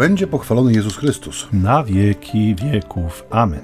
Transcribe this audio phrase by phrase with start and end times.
[0.00, 1.48] będzie pochwalony Jezus Chrystus.
[1.52, 3.24] Na wieki wieków.
[3.30, 3.60] Amen.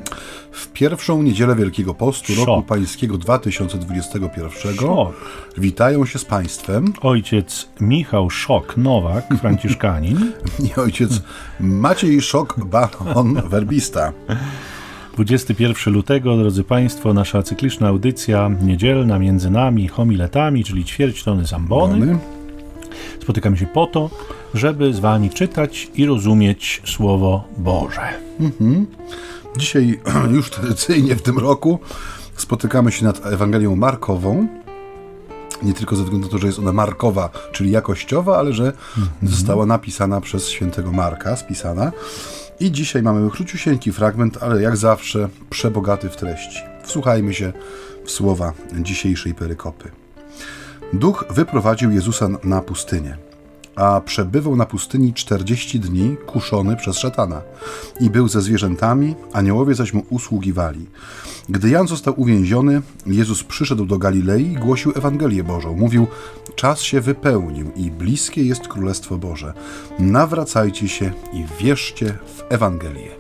[0.53, 2.47] W pierwszą niedzielę Wielkiego Postu Szok.
[2.47, 5.15] roku pańskiego 2021 Szok.
[5.59, 10.33] witają się z Państwem Ojciec Michał Szok Nowak, franciszkanin.
[10.67, 11.23] i ojciec
[11.61, 14.13] Maciej Szok Baron Werbista.
[15.15, 22.19] 21 lutego, drodzy Państwo, nasza cykliczna audycja niedzielna między nami homiletami, czyli ćwierć tony zambony.
[23.23, 24.11] Spotykamy się po to,
[24.55, 28.09] żeby z Wami czytać i rozumieć Słowo Boże.
[29.57, 30.01] Dzisiaj
[30.37, 31.79] już tradycyjnie w tym roku
[32.37, 34.47] spotykamy się nad Ewangelią Markową.
[35.63, 38.73] Nie tylko ze względu na to, że jest ona markowa, czyli jakościowa, ale że
[39.23, 41.93] została napisana przez świętego Marka, spisana.
[42.61, 46.61] I dzisiaj mamy króciusieńki fragment, ale jak zawsze przebogaty w treści.
[46.83, 47.53] Wsłuchajmy się
[48.05, 50.06] w słowa dzisiejszej perykopy.
[50.93, 53.17] Duch wyprowadził Jezusa na pustynię,
[53.77, 57.43] a przebywał na pustyni 40 dni, kuszony przez szatana.
[58.01, 60.87] I był ze zwierzętami, aniołowie zaś mu usługiwali.
[61.49, 65.77] Gdy Jan został uwięziony, Jezus przyszedł do Galilei i głosił Ewangelię Bożą.
[65.77, 66.07] Mówił,
[66.55, 69.53] czas się wypełnił i bliskie jest Królestwo Boże.
[69.99, 73.11] Nawracajcie się i wierzcie w Ewangelię.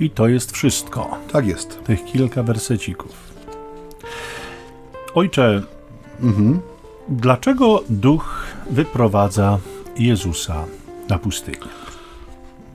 [0.00, 1.18] I to jest wszystko.
[1.32, 1.84] Tak jest.
[1.84, 3.12] Tych kilka wersecików.
[5.14, 5.62] Ojcze,
[7.08, 9.58] dlaczego Duch wyprowadza
[9.96, 10.64] Jezusa
[11.08, 11.58] na pustynię?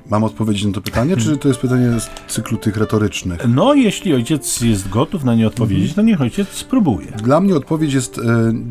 [0.09, 3.39] Mam odpowiedzieć na to pytanie, czy to jest pytanie z cyklu tych retorycznych?
[3.47, 7.07] No, jeśli ojciec jest gotów na nie odpowiedzieć, to niech ojciec spróbuje.
[7.07, 8.21] Dla mnie odpowiedź jest e,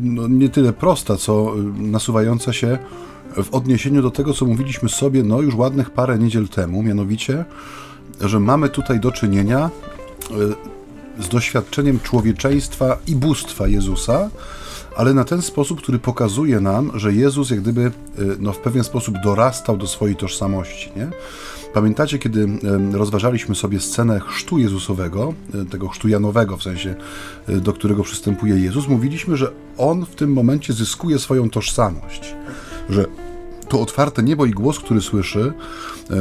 [0.01, 2.77] no, nie tyle prosta, co e, nasuwająca się
[3.43, 7.45] w odniesieniu do tego, co mówiliśmy sobie no już ładnych parę niedziel temu, mianowicie,
[8.21, 9.69] że mamy tutaj do czynienia
[11.19, 14.29] e, z doświadczeniem człowieczeństwa i bóstwa Jezusa,
[14.99, 17.91] ale na ten sposób, który pokazuje nam, że Jezus jak gdyby e,
[18.39, 20.91] no, w pewien sposób dorastał do swojej tożsamości.
[20.95, 21.07] Nie?
[21.73, 22.47] Pamiętacie, kiedy
[22.91, 26.95] rozważaliśmy sobie scenę chrztu Jezusowego, e, tego chrztu Janowego, w sensie,
[27.47, 32.35] e, do którego przystępuje Jezus, mówiliśmy, że On w tym momencie zyskuje swoją tożsamość,
[32.89, 33.05] że
[33.67, 35.53] to otwarte niebo i głos, który słyszy,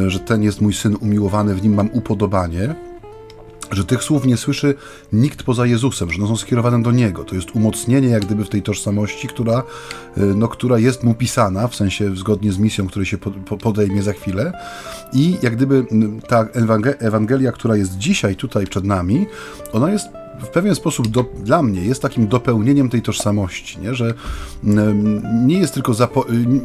[0.07, 2.75] że ten jest mój syn umiłowany, w nim mam upodobanie,
[3.71, 4.75] że tych słów nie słyszy
[5.13, 7.25] nikt poza Jezusem, że one są skierowane do Niego.
[7.25, 9.59] To jest umocnienie jak gdyby w tej tożsamości, która,
[10.19, 13.57] y, no, która jest mu pisana, w sensie zgodnie z misją, której się po- po-
[13.57, 14.53] podejmie za chwilę.
[15.13, 15.87] I jak gdyby
[16.29, 19.27] ta Ewangel- Ewangelia, która jest dzisiaj tutaj przed nami,
[19.73, 20.09] ona jest
[20.43, 23.95] w pewien sposób do, dla mnie jest takim dopełnieniem tej tożsamości, nie?
[23.95, 24.15] że
[24.65, 25.97] mm, nie jest tylko y,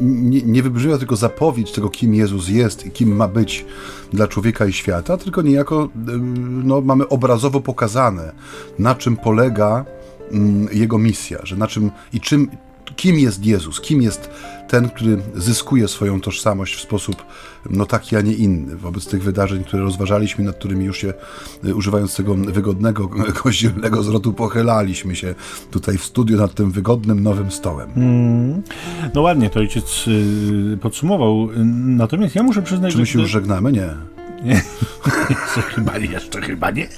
[0.02, 3.64] nie, nie wybrzmiewa tylko zapowiedź tego, kim Jezus jest i kim ma być
[4.12, 5.88] dla człowieka i świata, tylko niejako y,
[6.64, 8.32] no, mamy obrazowo pokazane,
[8.78, 9.84] na czym polega
[10.32, 12.48] mm, jego misja, że na czym i czym,
[12.96, 14.30] kim jest Jezus, kim jest
[14.68, 17.24] ten, który zyskuje swoją tożsamość w sposób
[17.70, 18.76] no taki, a nie inny.
[18.76, 21.14] Wobec tych wydarzeń, które rozważaliśmy, nad którymi już się,
[21.64, 23.08] y, używając tego wygodnego,
[23.42, 25.34] kościelnego zwrotu, pochylaliśmy się
[25.70, 27.90] tutaj w studiu nad tym wygodnym, nowym stołem.
[29.14, 31.48] No ładnie to ojciec y, podsumował.
[31.74, 33.12] Natomiast ja muszę przyznać, Czy my że...
[33.12, 33.72] się już żegnamy?
[33.72, 33.94] Nie.
[35.30, 36.88] Jeszcze chyba nie, jeszcze chyba nie.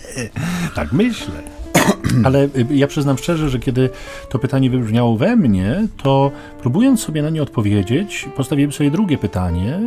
[0.75, 1.56] Tak myślę.
[2.27, 3.91] Ale y, ja przyznam szczerze, że kiedy
[4.29, 6.31] to pytanie wybrzmiało we mnie, to
[6.61, 9.81] próbując sobie na nie odpowiedzieć, postawiłem sobie drugie pytanie,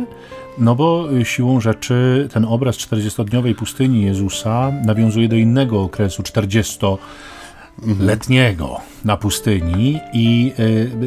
[0.58, 8.80] no bo y, siłą rzeczy ten obraz 40-dniowej pustyni Jezusa nawiązuje do innego okresu 40-letniego
[9.04, 10.52] na pustyni i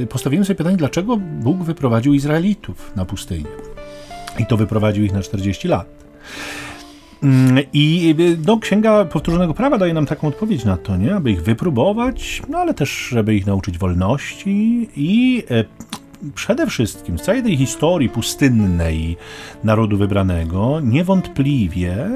[0.01, 3.45] y, postawiłem sobie pytanie, dlaczego Bóg wyprowadził Izraelitów na pustynię.
[4.39, 5.87] I to wyprowadził ich na 40 lat.
[7.23, 11.15] Mm, I y, no, Księga Powtórzonego Prawa daje nam taką odpowiedź na to, nie?
[11.15, 15.63] aby ich wypróbować, no ale też, żeby ich nauczyć wolności i e,
[16.35, 19.17] przede wszystkim z całej tej historii pustynnej
[19.63, 22.07] narodu wybranego niewątpliwie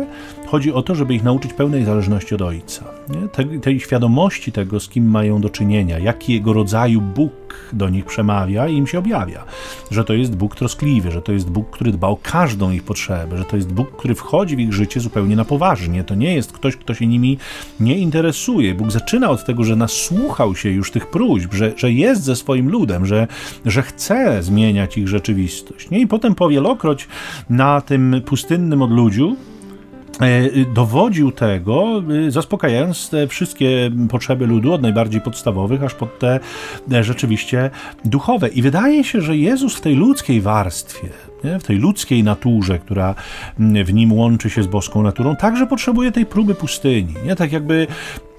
[0.46, 2.85] chodzi o to, żeby ich nauczyć pełnej zależności od Ojca.
[3.09, 3.28] Nie?
[3.28, 8.68] Tej, tej świadomości tego, z kim mają do czynienia, jakiego rodzaju Bóg do nich przemawia
[8.68, 9.44] i im się objawia.
[9.92, 13.38] Że to jest Bóg troskliwy, że to jest Bóg, który dba o każdą ich potrzebę,
[13.38, 16.04] że to jest Bóg, który wchodzi w ich życie zupełnie na poważnie.
[16.04, 17.38] To nie jest ktoś, kto się nimi
[17.80, 18.76] nie interesuje.
[18.76, 22.70] Bóg zaczyna od tego, że nasłuchał się już tych próśb, że, że jest ze swoim
[22.70, 23.28] ludem, że,
[23.66, 25.90] że chce zmieniać ich rzeczywistość.
[25.90, 26.00] Nie?
[26.00, 27.08] I potem powielokroć
[27.50, 29.36] na tym pustynnym odludziu
[30.73, 36.40] dowodził tego, e, zaspokajając te wszystkie potrzeby ludu, od najbardziej podstawowych, aż pod te
[36.91, 37.69] e, rzeczywiście
[38.05, 38.47] duchowe.
[38.47, 41.08] I wydaje się, że Jezus w tej ludzkiej warstwie
[41.59, 43.16] w tej ludzkiej naturze, która
[43.59, 47.13] w nim łączy się z boską naturą, także potrzebuje tej próby pustyni.
[47.25, 47.35] Nie?
[47.35, 47.87] Tak jakby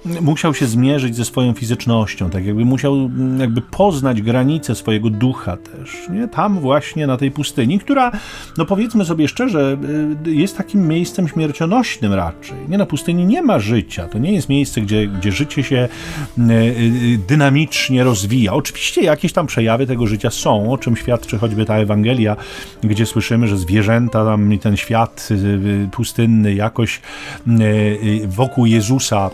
[0.05, 5.57] musiał się zmierzyć ze swoją fizycznością, tak jakby musiał mm, jakby poznać granice swojego ducha
[5.57, 6.27] też, nie?
[6.27, 8.11] Tam właśnie na tej pustyni, która,
[8.57, 9.77] no powiedzmy sobie szczerze,
[10.27, 12.57] y, jest takim miejscem śmiercionośnym raczej.
[12.69, 15.89] Nie, na pustyni nie ma życia, to nie jest miejsce, gdzie, gdzie życie się
[16.37, 18.53] y, y, dynamicznie rozwija.
[18.53, 22.35] Oczywiście jakieś tam przejawy tego życia są, o czym świadczy choćby ta Ewangelia,
[22.83, 25.29] gdzie słyszymy, że zwierzęta tam i ten świat
[25.91, 27.01] pustynny jakoś
[28.27, 29.29] wokół Jezusa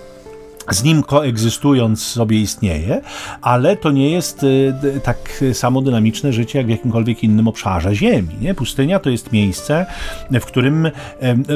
[0.70, 3.02] z nim koegzystując sobie istnieje,
[3.42, 4.74] ale to nie jest y,
[5.04, 8.36] tak samo dynamiczne życie jak w jakimkolwiek innym obszarze Ziemi.
[8.42, 8.54] Nie?
[8.54, 9.86] Pustynia to jest miejsce,
[10.32, 10.92] w którym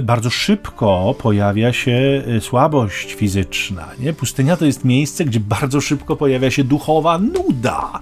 [0.04, 3.88] bardzo szybko pojawia się y, słabość fizyczna.
[4.00, 4.14] Nie?
[4.14, 8.00] Pustynia to jest miejsce, gdzie bardzo szybko pojawia się duchowa nuda,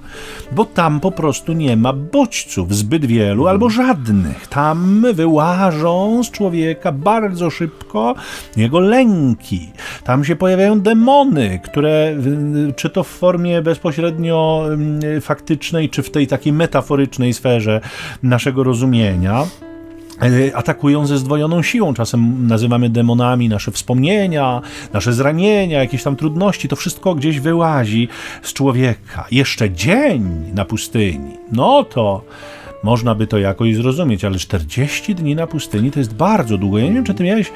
[0.52, 4.48] bo tam po prostu nie ma bodźców zbyt wielu albo żadnych.
[4.48, 8.16] Tam wyłażą z człowieka bardzo szybko
[8.58, 9.72] jego lęki.
[10.04, 12.16] Tam się pojawiają demony, demony, które
[12.76, 17.82] czy to w formie bezpośrednio mm, faktycznej, czy w tej takiej metaforycznej sferze
[18.24, 19.46] naszego rozumienia,
[20.22, 21.94] e, atakują ze zdwojoną siłą.
[21.94, 24.62] Czasem nazywamy demonami nasze wspomnienia,
[24.94, 26.68] nasze zranienia, jakieś tam trudności.
[26.68, 28.08] To wszystko gdzieś wyłazi
[28.42, 29.26] z człowieka.
[29.32, 31.38] Jeszcze dzień na pustyni.
[31.52, 32.24] No to
[32.84, 36.78] można by to jakoś zrozumieć, ale 40 dni na pustyni to jest bardzo długo.
[36.78, 37.52] Ja nie wiem, czy ty miałeś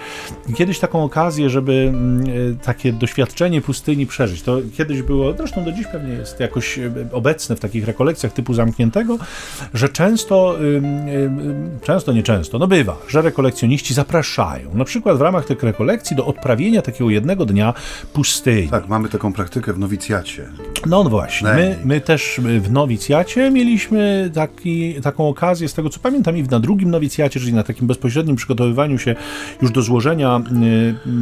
[0.56, 4.42] kiedyś taką okazję, żeby mm, e, takie doświadczenie pustyni przeżyć.
[4.42, 8.54] To kiedyś było, zresztą do dziś pewnie jest jakoś e, obecne w takich rekolekcjach typu
[8.54, 9.18] zamkniętego,
[9.74, 10.58] że często,
[11.84, 16.26] często, nie często, no bywa, że rekolekcjoniści zapraszają, na przykład w ramach tych rekolekcji do
[16.26, 17.74] odprawienia takiego jednego dnia
[18.14, 18.68] pustyni.
[18.68, 20.46] Tak, mamy taką praktykę w nowicjacie.
[20.86, 26.00] No, no właśnie, my, my też w nowicjacie mieliśmy taki, taką okazję, z tego co
[26.00, 29.16] pamiętam, i na drugim nowicjacie, czyli na takim bezpośrednim przygotowywaniu się
[29.62, 30.42] już do złożenia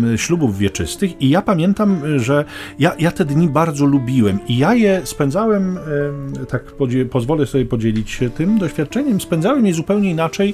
[0.05, 1.21] y, y, ślubów wieczystych.
[1.21, 2.45] I ja pamiętam, że
[2.79, 5.77] ja, ja te dni bardzo lubiłem i ja je spędzałem,
[6.41, 6.63] y, tak
[7.11, 10.53] pozwolę sobie podzielić się tym doświadczeniem, spędzałem je zupełnie inaczej,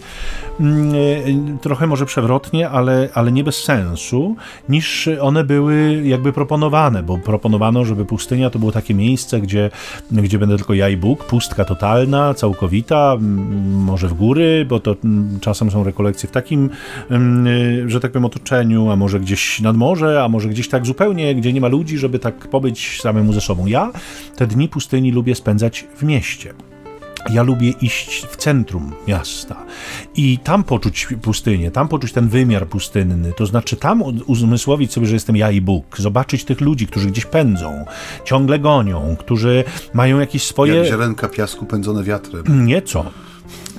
[1.62, 4.36] trochę może przewrotnie, ale, ale nie bez sensu,
[4.70, 9.70] niż one były jakby proponowane, bo proponowano, żeby pustynia to było takie miejsce, gdzie,
[10.12, 13.18] gdzie będę tylko ja i Bóg, pustka totalna, całkowita,
[13.86, 14.96] może w góry, bo to
[15.42, 16.70] czasem są rekolekcje w takim,
[17.88, 21.54] że tak powiem, otoczeniu, a może gdzieś nad morze, a może gdzieś tak zupełnie, gdzie
[21.54, 23.66] nie ma ludzi, żeby tak pobyć samemu ze sobą.
[23.66, 23.92] Ja
[24.36, 26.54] te dni pustyni lubię spędzać w mieście.
[27.30, 29.66] Ja lubię iść w centrum miasta
[30.16, 35.14] i tam poczuć pustynię, tam poczuć ten wymiar pustynny, to znaczy tam uzmysłowić sobie, że
[35.14, 37.86] jestem ja i Bóg, zobaczyć tych ludzi, którzy gdzieś pędzą,
[38.24, 39.64] ciągle gonią, którzy
[39.94, 40.76] mają jakieś swoje...
[40.76, 42.66] Jak ziarenka piasku pędzone wiatrem.
[42.66, 43.06] Nieco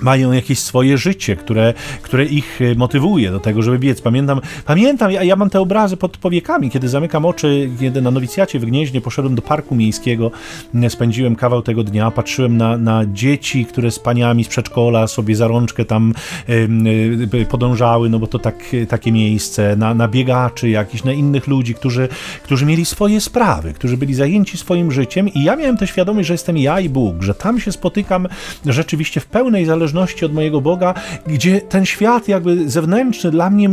[0.02, 4.00] mają jakieś swoje życie, które, które ich e, motywuje do tego, żeby biec.
[4.00, 8.58] Pamiętam, pamiętam ja, ja mam te obrazy pod powiekami, kiedy zamykam oczy, kiedy na nowicjacie
[8.58, 10.30] w Gnieźnie poszedłem do parku miejskiego,
[10.88, 15.48] spędziłem kawał tego dnia, patrzyłem na, na dzieci, które z paniami z przedszkola sobie za
[15.48, 16.14] rączkę tam
[16.48, 16.68] y,
[17.34, 21.74] y, podążały, no bo to tak, takie miejsce, na, na biegaczy jakichś, na innych ludzi,
[21.74, 22.08] którzy,
[22.42, 26.34] którzy mieli swoje sprawy, którzy byli zajęci swoim życiem i ja miałem tę świadomość, że
[26.34, 28.28] jestem ja i Bóg, że tam się spotykam
[28.66, 30.94] rzeczywiście w pełnej zależności zależności od mojego Boga,
[31.26, 33.68] gdzie ten świat jakby zewnętrzny dla mnie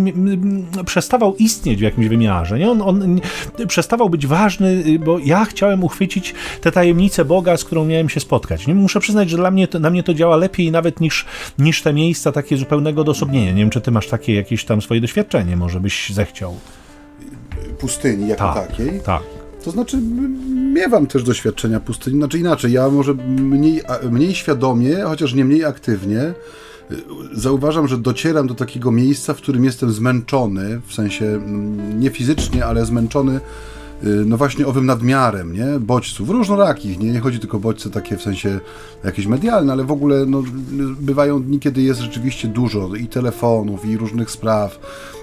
[0.85, 2.59] przestawał istnieć w jakimś wymiarze.
[2.59, 2.71] Nie?
[2.71, 3.19] On, on
[3.67, 8.67] przestawał być ważny, bo ja chciałem uchwycić tę tajemnicę Boga, z którą miałem się spotkać.
[8.67, 8.75] Nie?
[8.75, 11.25] Muszę przyznać, że dla mnie to, na mnie to działa lepiej nawet niż,
[11.59, 13.51] niż te miejsca takie zupełnego odosobnienia.
[13.51, 16.55] Nie wiem, czy ty masz takie jakieś tam swoje doświadczenie, może byś zechciał.
[17.79, 18.99] Pustyni jako tak, takiej?
[19.05, 19.32] Tak.
[19.63, 19.97] To znaczy,
[20.73, 26.21] miewam też doświadczenia pustyni, znaczy inaczej, ja może mniej, mniej świadomie, chociaż nie mniej aktywnie,
[26.21, 26.33] y,
[27.33, 32.65] zauważam, że docieram do takiego miejsca, w którym jestem zmęczony, w sensie mm, nie fizycznie,
[32.65, 33.39] ale zmęczony
[34.25, 35.79] no właśnie owym nadmiarem, nie?
[35.79, 37.11] Bodźców, różnorakich, nie?
[37.11, 38.59] Nie chodzi tylko o bodźce takie w sensie
[39.03, 40.43] jakieś medialne, ale w ogóle no,
[41.01, 44.79] bywają dni, kiedy jest rzeczywiście dużo i telefonów, i różnych spraw,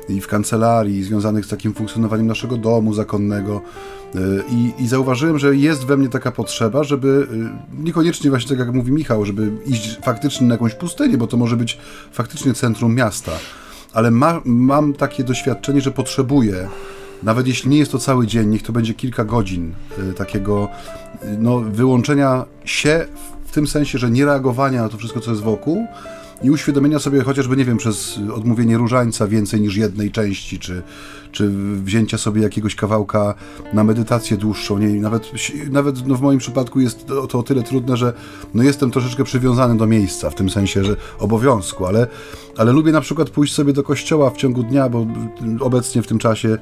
[0.08, 3.60] i w kancelarii związanych z takim funkcjonowaniem naszego domu zakonnego.
[4.14, 4.18] Y,
[4.50, 7.26] I, I, zauważyłem, że jest we mnie taka potrzeba, żeby
[7.78, 11.36] y, niekoniecznie właśnie tak jak mówi Michał, żeby iść faktycznie na jakąś pustynię, bo to
[11.36, 11.78] może być
[12.12, 13.32] faktycznie centrum miasta,
[13.92, 16.68] ale ma, mam takie doświadczenie, że potrzebuję,
[17.22, 19.74] nawet jeśli nie jest to cały dzień, niech to będzie kilka godzin
[20.10, 20.68] y, takiego
[21.38, 23.06] no, wyłączenia się
[23.44, 25.86] w tym sensie, że nie reagowania na to wszystko, co jest wokół,
[26.42, 30.82] i uświadomienia sobie chociażby, nie wiem, przez odmówienie różańca więcej niż jednej części, czy,
[31.32, 31.50] czy
[31.84, 33.34] wzięcia sobie jakiegoś kawałka
[33.72, 34.78] na medytację dłuższą.
[34.78, 35.32] Nie, nawet
[35.70, 38.12] nawet no w moim przypadku jest to, o tyle trudne, że
[38.54, 42.06] no jestem troszeczkę przywiązany do miejsca, w tym sensie, że obowiązku, ale,
[42.56, 45.06] ale lubię na przykład pójść sobie do kościoła w ciągu dnia, bo
[45.60, 46.58] obecnie w tym czasie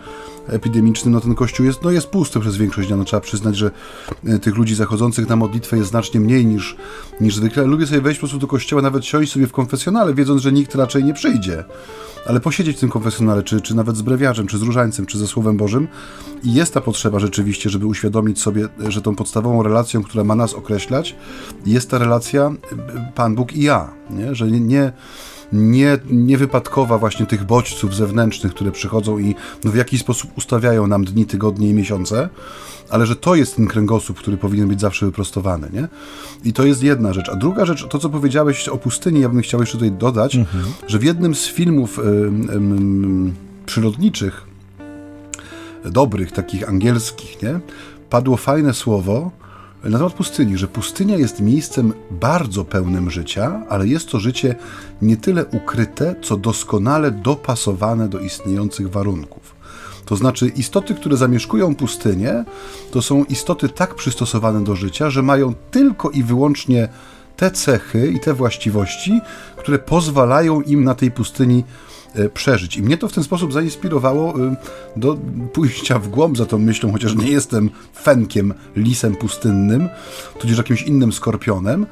[0.49, 2.97] epidemicznym no ten kościół jest, no jest pusty przez większość dnia.
[2.97, 3.71] No, trzeba przyznać, że
[4.27, 6.77] e, tych ludzi zachodzących na modlitwę jest znacznie mniej niż,
[7.21, 7.65] niż zwykle.
[7.65, 10.75] Lubię sobie wejść po prostu do kościoła, nawet siąść sobie w konfesjonale, wiedząc, że nikt
[10.75, 11.65] raczej nie przyjdzie
[12.27, 15.27] ale posiedzieć w tym konfesjonale, czy, czy nawet z brewiarzem, czy z różańcem, czy ze
[15.27, 15.89] Słowem Bożym.
[16.45, 20.55] I jest ta potrzeba rzeczywiście, żeby uświadomić sobie, że tą podstawową relacją, która ma nas
[20.55, 21.17] określać,
[21.67, 22.53] jest ta relacja
[23.15, 23.91] Pan Bóg i ja.
[24.11, 24.35] Nie?
[24.35, 24.93] Że nie, nie
[25.53, 31.05] nie, niewypadkowa właśnie tych bodźców zewnętrznych, które przychodzą i no, w jakiś sposób ustawiają nam
[31.05, 32.29] dni, tygodnie i miesiące,
[32.91, 35.89] ale że to jest ten kręgosłup, który powinien być zawsze wyprostowany, nie?
[36.45, 37.29] I to jest jedna rzecz.
[37.29, 40.65] A druga rzecz, to co powiedziałeś o pustyni, ja bym chciał jeszcze tutaj dodać, mhm.
[40.87, 42.01] że w jednym z filmów
[43.67, 44.47] przyrodniczych,
[45.85, 47.61] dobrych, takich angielskich, nie?
[48.11, 49.31] Padło fajne słowo,
[49.85, 54.55] na temat pustyni, że pustynia jest miejscem bardzo pełnym życia, ale jest to życie
[55.03, 59.55] nie tyle ukryte, co doskonale dopasowane do istniejących warunków.
[60.05, 62.45] To znaczy, istoty, które zamieszkują pustynię,
[62.91, 66.89] to są istoty tak przystosowane do życia, że mają tylko i wyłącznie
[67.37, 69.21] te cechy i te właściwości,
[69.57, 71.65] które pozwalają im na tej pustyni
[72.35, 72.77] przeżyć.
[72.77, 74.57] I mnie to w ten sposób zainspirowało e,
[74.97, 75.19] do
[75.53, 77.71] pójścia w głąb za tą myślą, chociaż nie jestem
[78.03, 79.89] fenkiem, lisem pustynnym,
[80.39, 81.87] tudzież jakimś innym skorpionem,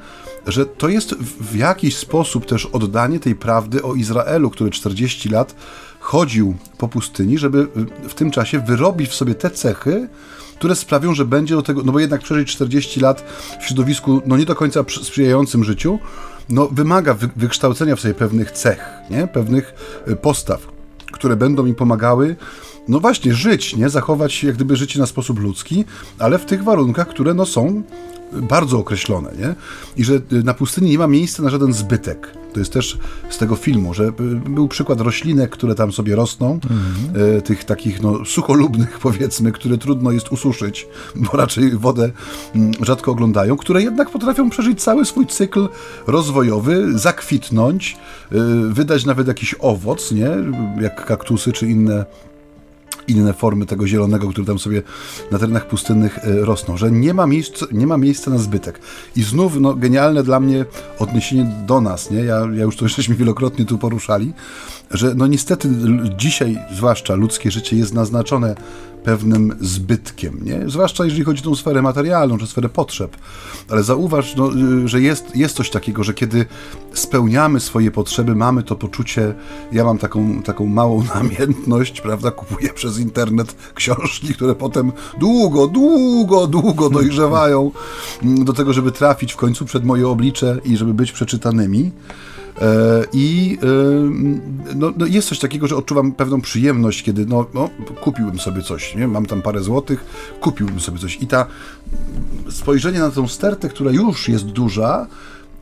[0.47, 5.55] że to jest w jakiś sposób też oddanie tej prawdy o Izraelu, który 40 lat
[5.99, 7.67] chodził po pustyni, żeby
[8.09, 10.07] w tym czasie wyrobić w sobie te cechy,
[10.55, 13.23] które sprawią, że będzie do tego, no bo jednak przeżyć 40 lat
[13.61, 15.99] w środowisku, no nie do końca sprzyjającym życiu,
[16.49, 19.27] no wymaga wy, wykształcenia w sobie pewnych cech, nie?
[19.27, 19.73] pewnych
[20.07, 20.67] y, postaw,
[21.11, 22.35] które będą mi pomagały
[22.87, 23.89] no właśnie, żyć, nie?
[23.89, 25.85] Zachować jak gdyby życie na sposób ludzki,
[26.19, 27.83] ale w tych warunkach, które no są
[28.31, 29.55] bardzo określone, nie?
[29.97, 32.33] I że y, na pustyni nie ma miejsca na żaden zbytek.
[32.53, 32.97] To jest też
[33.29, 34.11] z tego filmu, że y,
[34.49, 37.41] był przykład roślinek, które tam sobie rosną, mhm.
[37.41, 42.11] tych takich no, sucholubnych powiedzmy, które trudno jest ususzyć, bo raczej wodę
[42.55, 45.69] mm, rzadko oglądają, które jednak potrafią przeżyć cały swój cykl
[46.07, 47.97] rozwojowy, zakwitnąć,
[48.69, 50.29] wydać nawet jakiś owoc, nie?
[50.81, 52.05] Jak kaktusy czy inne
[53.07, 54.81] inne formy tego zielonego, który tam sobie
[55.31, 58.79] na terenach pustynnych e, rosną, że nie ma, miejsc, nie ma miejsca na zbytek.
[59.15, 60.65] I znów no, genialne dla mnie
[60.99, 62.19] odniesienie do nas, nie?
[62.19, 64.33] Ja, ja już to żeśmy wielokrotnie tu poruszali,
[64.91, 65.69] że no niestety
[66.17, 68.55] dzisiaj zwłaszcza ludzkie życie jest naznaczone
[69.07, 70.69] pewnym zbytkiem, nie?
[70.69, 73.17] zwłaszcza jeżeli chodzi o tą sferę materialną, czy sferę potrzeb.
[73.69, 74.49] Ale zauważ, no,
[74.85, 76.45] że jest, jest coś takiego, że kiedy
[76.93, 79.33] spełniamy swoje potrzeby, mamy to poczucie,
[79.71, 86.47] ja mam taką, taką małą namiętność, prawda, kupuję przez internet książki, które potem długo, długo,
[86.47, 87.71] długo dojrzewają
[88.21, 91.91] do tego, żeby trafić w końcu przed moje oblicze i żeby być przeczytanymi.
[92.61, 97.69] E, I e, no, no, jest coś takiego, że odczuwam pewną przyjemność, kiedy no, no,
[98.01, 99.07] kupiłbym sobie coś, nie?
[99.07, 100.05] mam tam parę złotych,
[100.41, 101.21] kupiłbym sobie coś.
[101.21, 101.45] I ta
[102.49, 105.07] spojrzenie na tą stertę, która już jest duża,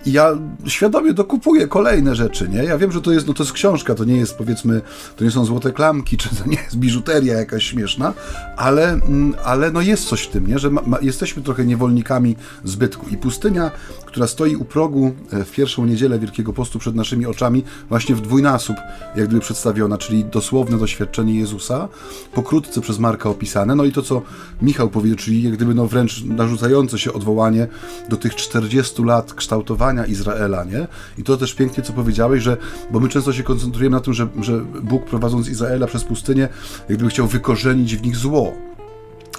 [0.05, 2.63] i ja świadomie dokupuję kolejne rzeczy, nie?
[2.63, 4.81] Ja wiem, że to jest, no to jest książka, to nie jest powiedzmy,
[5.15, 8.13] to nie są złote klamki, czy to nie jest biżuteria jakaś śmieszna,
[8.57, 10.59] ale, mm, ale no jest coś w tym, nie?
[10.59, 13.05] Że ma, ma, jesteśmy trochę niewolnikami zbytku.
[13.09, 13.71] I pustynia,
[14.05, 18.21] która stoi u progu e, w pierwszą niedzielę Wielkiego Postu przed naszymi oczami, właśnie w
[18.21, 18.75] dwójnasób,
[19.15, 21.87] jak gdyby przedstawiona, czyli dosłowne doświadczenie Jezusa,
[22.33, 24.21] pokrótce przez Marka opisane, no i to, co
[24.61, 27.67] Michał powiedział, czyli jak gdyby no wręcz narzucające się odwołanie
[28.09, 30.87] do tych 40 lat kształtowania Izraela, nie?
[31.17, 32.57] I to też pięknie, co powiedziałeś, że,
[32.91, 36.49] bo my często się koncentrujemy na tym, że, że Bóg prowadząc Izraela przez pustynię,
[36.89, 38.53] jakby chciał wykorzenić w nich zło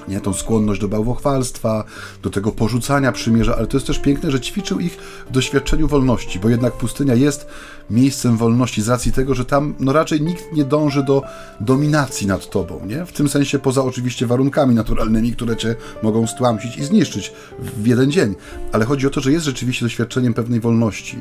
[0.09, 0.21] nie?
[0.21, 1.85] tą skłonność do bałwochwalstwa,
[2.23, 4.99] do tego porzucania przymierza, ale to jest też piękne, że ćwiczył ich
[5.31, 7.47] w doświadczeniu wolności, bo jednak pustynia jest
[7.91, 11.23] miejscem wolności z racji tego, że tam no raczej nikt nie dąży do
[11.61, 13.07] dominacji nad tobą, nie?
[13.07, 18.11] W tym sensie poza oczywiście warunkami naturalnymi, które cię mogą stłamsić i zniszczyć w jeden
[18.11, 18.35] dzień,
[18.73, 21.21] ale chodzi o to, że jest rzeczywiście doświadczeniem pewnej wolności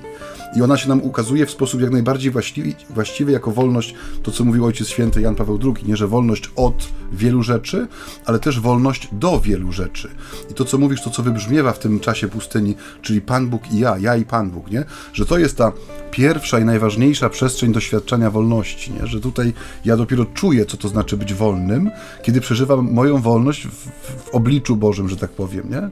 [0.55, 4.43] i ona się nam ukazuje w sposób jak najbardziej właściwy, właściwy jako wolność, to co
[4.43, 7.87] mówił Ojciec Święty Jan Paweł II, nie, że wolność od wielu rzeczy,
[8.25, 10.09] ale też wolność do wielu rzeczy.
[10.51, 13.79] I to, co mówisz, to, co wybrzmiewa w tym czasie pustyni, czyli Pan Bóg i
[13.79, 14.83] ja, ja i Pan Bóg, nie?
[15.13, 15.71] Że to jest ta
[16.11, 19.07] pierwsza i najważniejsza przestrzeń doświadczania wolności, nie?
[19.07, 19.53] Że tutaj
[19.85, 21.91] ja dopiero czuję, co to znaczy być wolnym,
[22.23, 23.89] kiedy przeżywam moją wolność w,
[24.25, 25.89] w obliczu Bożym, że tak powiem, nie?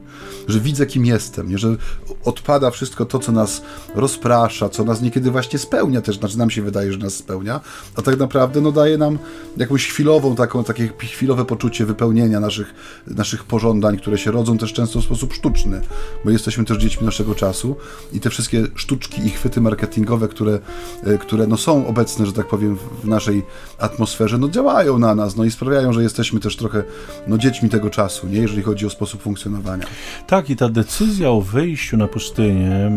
[0.48, 1.58] Że widzę, kim jestem, nie?
[1.58, 1.76] Że
[2.24, 3.62] odpada wszystko to, co nas
[3.94, 7.60] rozprasza, co nas niekiedy właśnie spełnia też, znaczy nam się wydaje, że nas spełnia,
[7.96, 9.18] a tak naprawdę no, daje nam
[9.56, 12.63] jakąś chwilową, taką, takie chwilowe poczucie wypełnienia naszych,
[13.06, 15.80] naszych pożądań, które się rodzą też często w sposób sztuczny,
[16.24, 17.76] bo jesteśmy też dziećmi naszego czasu
[18.12, 20.58] i te wszystkie sztuczki i chwyty marketingowe, które,
[21.04, 23.42] e, które no, są obecne, że tak powiem, w naszej
[23.78, 26.84] atmosferze, no działają na nas, no i sprawiają, że jesteśmy też trochę
[27.26, 28.38] no, dziećmi tego czasu, nie?
[28.38, 29.86] jeżeli chodzi o sposób funkcjonowania.
[30.26, 32.90] Tak, i ta decyzja o wyjściu na pustynię, e,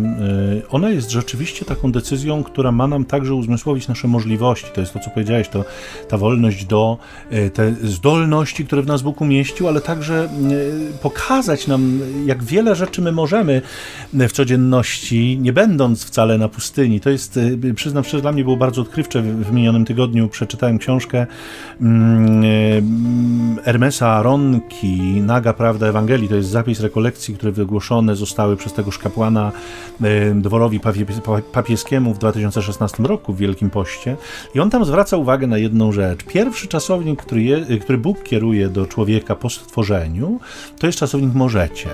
[0.70, 4.68] ona jest rzeczywiście taką decyzją, która ma nam także uzmysłowić nasze możliwości.
[4.74, 5.66] To jest to, co powiedziałeś, to
[6.08, 6.98] ta wolność do,
[7.30, 10.28] e, te zdolności, które w nas Bóg umieścił, ale także e,
[11.02, 13.62] pokazać nam, jak wiele rzeczy my możemy
[14.14, 17.00] w codzienności, nie będąc wcale na pustyni.
[17.00, 17.40] To jest,
[17.76, 19.22] przyznam szczerze, dla mnie było bardzo odkrywcze.
[19.22, 21.26] W minionym tygodniu przeczytałem książkę
[21.82, 26.30] mm, Hermesa Aronki, Naga Prawda Ewangelii.
[26.30, 29.52] To jest zapis rekolekcji, które wygłoszone zostały przez tegoż kapłana
[30.36, 30.80] dworowi
[31.52, 34.18] papieskiemu w 2016 roku w Wielkim Poście.
[34.56, 36.24] I on tam zwraca uwagę na jedną rzecz.
[36.24, 40.40] Pierwszy czasownik, który, je, który Bóg kieruje do człowieka po stworzeniu,
[40.80, 41.90] to jest czasownik możecie.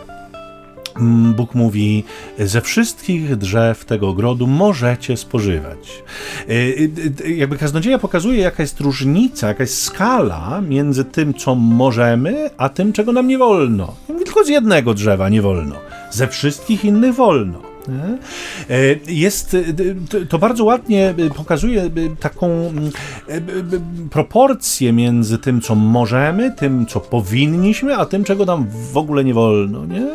[0.99, 2.03] Mm, Bóg mówi:
[2.39, 6.03] Ze wszystkich drzew tego ogrodu możecie spożywać.
[6.49, 11.55] Y, y, y, jakby kaznodzieja pokazuje, jaka jest różnica, jaka jest skala między tym, co
[11.55, 13.93] możemy, a tym, czego nam nie wolno.
[14.07, 15.75] Tylko z jednego drzewa nie wolno,
[16.11, 17.72] ze wszystkich innych wolno.
[17.89, 22.91] E, jest, e, to bardzo ładnie e, pokazuje taką mm,
[24.11, 29.33] proporcję między tym, co możemy, tym, co powinniśmy, a tym, czego nam w ogóle nie
[29.33, 29.85] wolno.
[29.85, 30.07] Nie?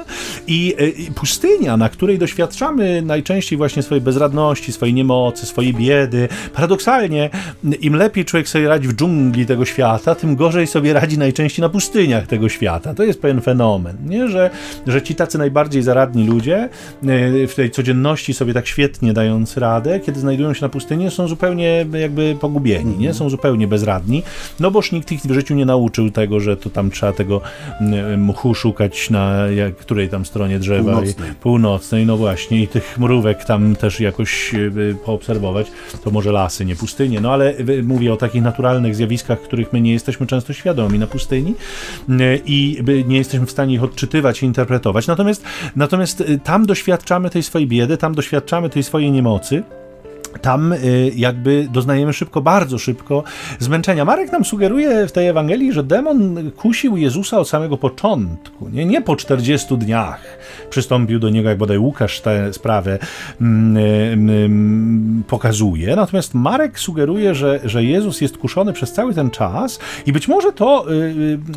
[0.47, 0.75] I
[1.15, 7.31] pustynia, na której doświadczamy najczęściej właśnie swojej bezradności, swojej niemocy, swojej biedy, paradoksalnie,
[7.81, 11.69] im lepiej człowiek sobie radzi w dżungli tego świata, tym gorzej sobie radzi najczęściej na
[11.69, 12.95] pustyniach tego świata.
[12.95, 14.29] To jest pewien fenomen, nie?
[14.29, 14.51] Że,
[14.87, 16.69] że ci tacy najbardziej zaradni ludzie
[17.49, 21.87] w tej codzienności sobie tak świetnie dając radę, kiedy znajdują się na pustyni, są zupełnie
[21.93, 23.15] jakby pogubieni, nie?
[23.15, 24.23] Są zupełnie bezradni,
[24.61, 27.41] no boż nikt ich w życiu nie nauczył tego, że to tam trzeba tego
[27.81, 30.93] mm, mchu szukać na jak, której tam stronie drzewa.
[30.93, 31.33] Północnej.
[31.41, 35.67] Północnej, no właśnie, i tych mrówek tam też jakoś y, poobserwować.
[36.05, 39.81] To może lasy, nie pustynie, no ale y, mówię o takich naturalnych zjawiskach, których my
[39.81, 41.55] nie jesteśmy często świadomi na pustyni
[42.09, 45.07] y, i nie jesteśmy w stanie ich odczytywać i interpretować.
[45.07, 45.45] Natomiast,
[45.77, 49.63] natomiast tam doświadczamy tej swojej biedy, tam doświadczamy tej swojej niemocy
[50.43, 53.25] tam y, jakby doznajemy szybko, bardzo szybko
[53.59, 54.05] zmęczenia.
[54.05, 59.03] Marek nam sugeruje w tej Ewangelii, że demon kusił Jezusa od samego początku, nie, nie
[59.03, 60.39] po 40 dniach
[60.71, 62.99] przystąpił do niego, jak bodaj Łukasz tę sprawę
[63.41, 65.97] mm, mm, pokazuje.
[65.97, 70.53] Natomiast Marek sugeruje, że, że Jezus jest kuszony przez cały ten czas i być może
[70.53, 70.95] to y,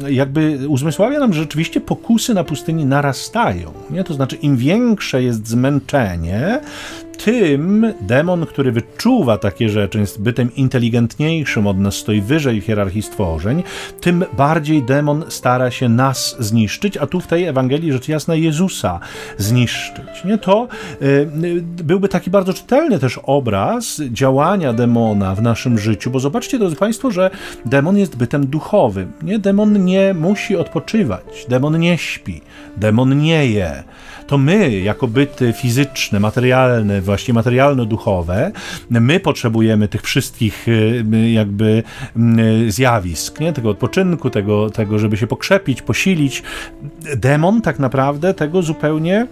[0.08, 3.72] y, jakby uzmysławia nam, że rzeczywiście pokusy na pustyni narastają.
[3.90, 4.04] Nie?
[4.04, 6.62] To znaczy, im większe jest zmęczenie,
[7.26, 13.02] tym demon, który wyczuwa takie rzeczy, jest bytem inteligentniejszym od nas, stoi wyżej w hierarchii
[13.02, 13.64] stworzeń,
[14.02, 19.00] tym bardziej demon stara się nas zniszczyć, a tu w tej Ewangelii rzecz jasna Jezusa
[19.38, 20.24] zniszczyć.
[20.26, 20.38] Nie?
[20.38, 20.68] To
[21.02, 21.28] y,
[21.62, 27.12] byłby taki bardzo czytelny też obraz działania demona w naszym życiu, bo zobaczcie, drodzy Państwo,
[27.12, 27.30] że
[27.66, 29.12] demon jest bytem duchowym.
[29.22, 29.40] Nie?
[29.40, 32.42] Demon nie musi odpoczywać, demon nie śpi,
[32.78, 33.84] demon nie je
[34.32, 38.52] to my, jako byty fizyczne, materialne, właśnie materialno-duchowe,
[38.90, 40.72] my potrzebujemy tych wszystkich y,
[41.14, 41.84] y, jakby
[42.66, 43.54] y, zjawisk, nie?
[43.54, 46.44] tego odpoczynku, tego, tego, żeby się pokrzepić, posilić.
[47.16, 49.28] Demon tak naprawdę tego zupełnie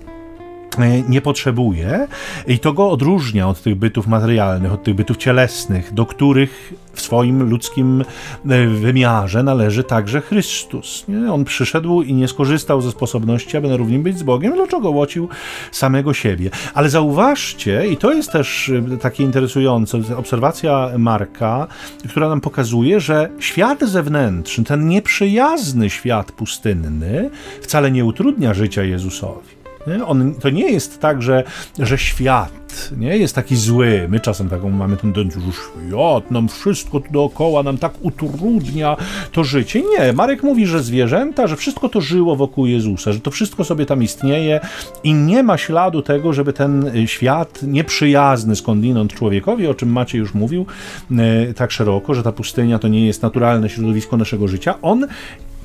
[1.10, 2.08] nie potrzebuje
[2.48, 7.02] i to go odróżnia od tych bytów materialnych, od tych bytów cielesnych, do których w
[7.02, 8.04] swoim ludzkim
[8.50, 11.06] e, wymiarze należy także Chrystus.
[11.08, 11.34] Nie?
[11.34, 15.30] On przyszedł i nie skorzystał ze sposobności, aby na równi być z Bogiem, dlaczego łocił
[15.72, 16.50] samego siebie.
[16.74, 21.68] Ale zauważcie, i to jest też e, takie interesujące, obserwacja Marka,
[22.10, 27.30] która nam pokazuje, że świat zewnętrzny, ten nieprzyjazny świat pustynny,
[27.62, 29.59] wcale nie utrudnia życia Jezusowi.
[29.88, 30.06] Nie?
[30.06, 31.44] On, to nie jest tak, że,
[31.80, 32.60] że świat
[32.98, 34.08] nie jest taki zły.
[34.10, 38.98] My czasem taką mamy tendencję, że świat nam wszystko dookoła nam tak utrudnia
[39.32, 39.82] to życie.
[39.82, 43.86] Nie, Marek mówi, że zwierzęta, że wszystko to żyło wokół Jezusa, że to wszystko sobie
[43.86, 44.60] tam istnieje
[45.04, 50.34] i nie ma śladu tego, żeby ten świat nieprzyjazny skądinąd człowiekowi, o czym Maciej już
[50.34, 50.66] mówił
[51.12, 55.08] e, tak szeroko, że ta pustynia to nie jest naturalne środowisko naszego życia, on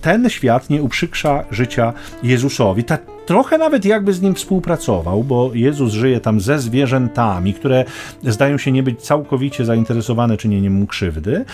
[0.00, 2.84] ten świat nie uprzykrza życia Jezusowi.
[2.84, 7.84] Ta, trochę nawet jakby z nim współpracował, bo Jezus żyje tam ze zwierzętami, które
[8.22, 11.44] zdają się nie być całkowicie zainteresowane czynieniem mu krzywdy.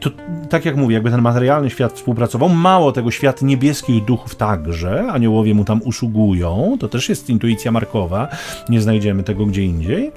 [0.00, 0.10] To,
[0.50, 2.48] tak jak mówię, jakby ten materialny świat współpracował.
[2.48, 6.76] Mało tego, świat niebieskich duchów także, aniołowie mu tam usługują.
[6.80, 8.28] To też jest intuicja Markowa.
[8.68, 10.12] Nie znajdziemy tego gdzie indziej.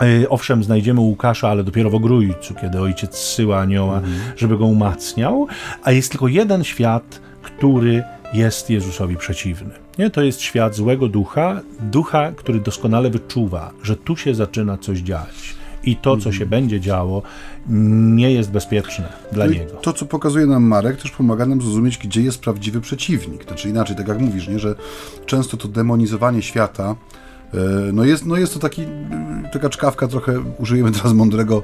[0.00, 4.14] E, owszem, znajdziemy Łukasza, ale dopiero w ogrójcu, kiedy ojciec zsyła anioła, mhm.
[4.36, 5.46] żeby go umacniał,
[5.82, 9.81] a jest tylko jeden świat, który jest Jezusowi przeciwny.
[9.98, 10.10] Nie?
[10.10, 15.54] To jest świat złego ducha, ducha, który doskonale wyczuwa, że tu się zaczyna coś dziać.
[15.84, 16.48] I to, co się mhm.
[16.48, 17.22] będzie działo,
[17.68, 19.72] nie jest bezpieczne dla no niego.
[19.72, 23.44] To, co pokazuje nam Marek, też pomaga nam zrozumieć, gdzie jest prawdziwy przeciwnik.
[23.44, 24.58] Znaczy inaczej, tak jak mówisz, nie?
[24.58, 24.74] że
[25.26, 26.96] często to demonizowanie świata
[27.54, 28.82] E, no jest, no jest to taki,
[29.52, 31.62] taka czkawka trochę, użyjemy teraz mądrego,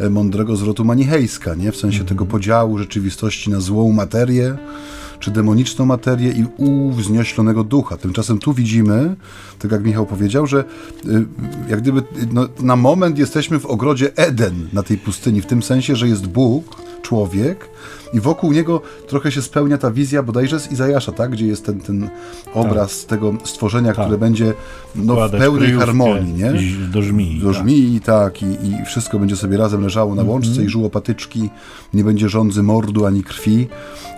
[0.00, 1.72] e, mądrego zwrotu manichejska, nie?
[1.72, 2.08] w sensie -hmm.
[2.08, 4.56] tego podziału rzeczywistości na złą materię,
[5.20, 7.96] czy demoniczną materię i uwznioślonego ducha.
[7.96, 9.16] Tymczasem tu widzimy,
[9.58, 10.64] tak jak Michał powiedział, że
[11.04, 11.26] y,
[11.68, 12.02] jak gdyby
[12.32, 16.26] no, na moment jesteśmy w ogrodzie Eden na tej pustyni, w tym sensie, że jest
[16.26, 17.68] Bóg, człowiek,
[18.12, 21.30] i wokół niego trochę się spełnia ta wizja bodajże z Izajasza, tak?
[21.30, 22.10] gdzie jest ten, ten
[22.54, 23.08] obraz tak.
[23.08, 24.04] tego stworzenia, tak.
[24.04, 24.54] które będzie
[24.94, 26.32] no, w pełnej harmonii.
[26.32, 26.52] Nie?
[26.92, 27.40] Do żmii.
[27.40, 27.62] Do tak.
[27.62, 30.66] żmii, tak, i, i wszystko będzie sobie razem leżało na łączce mm -hmm.
[30.66, 31.50] i żyło patyczki,
[31.94, 33.68] nie będzie rządzy mordu ani krwi.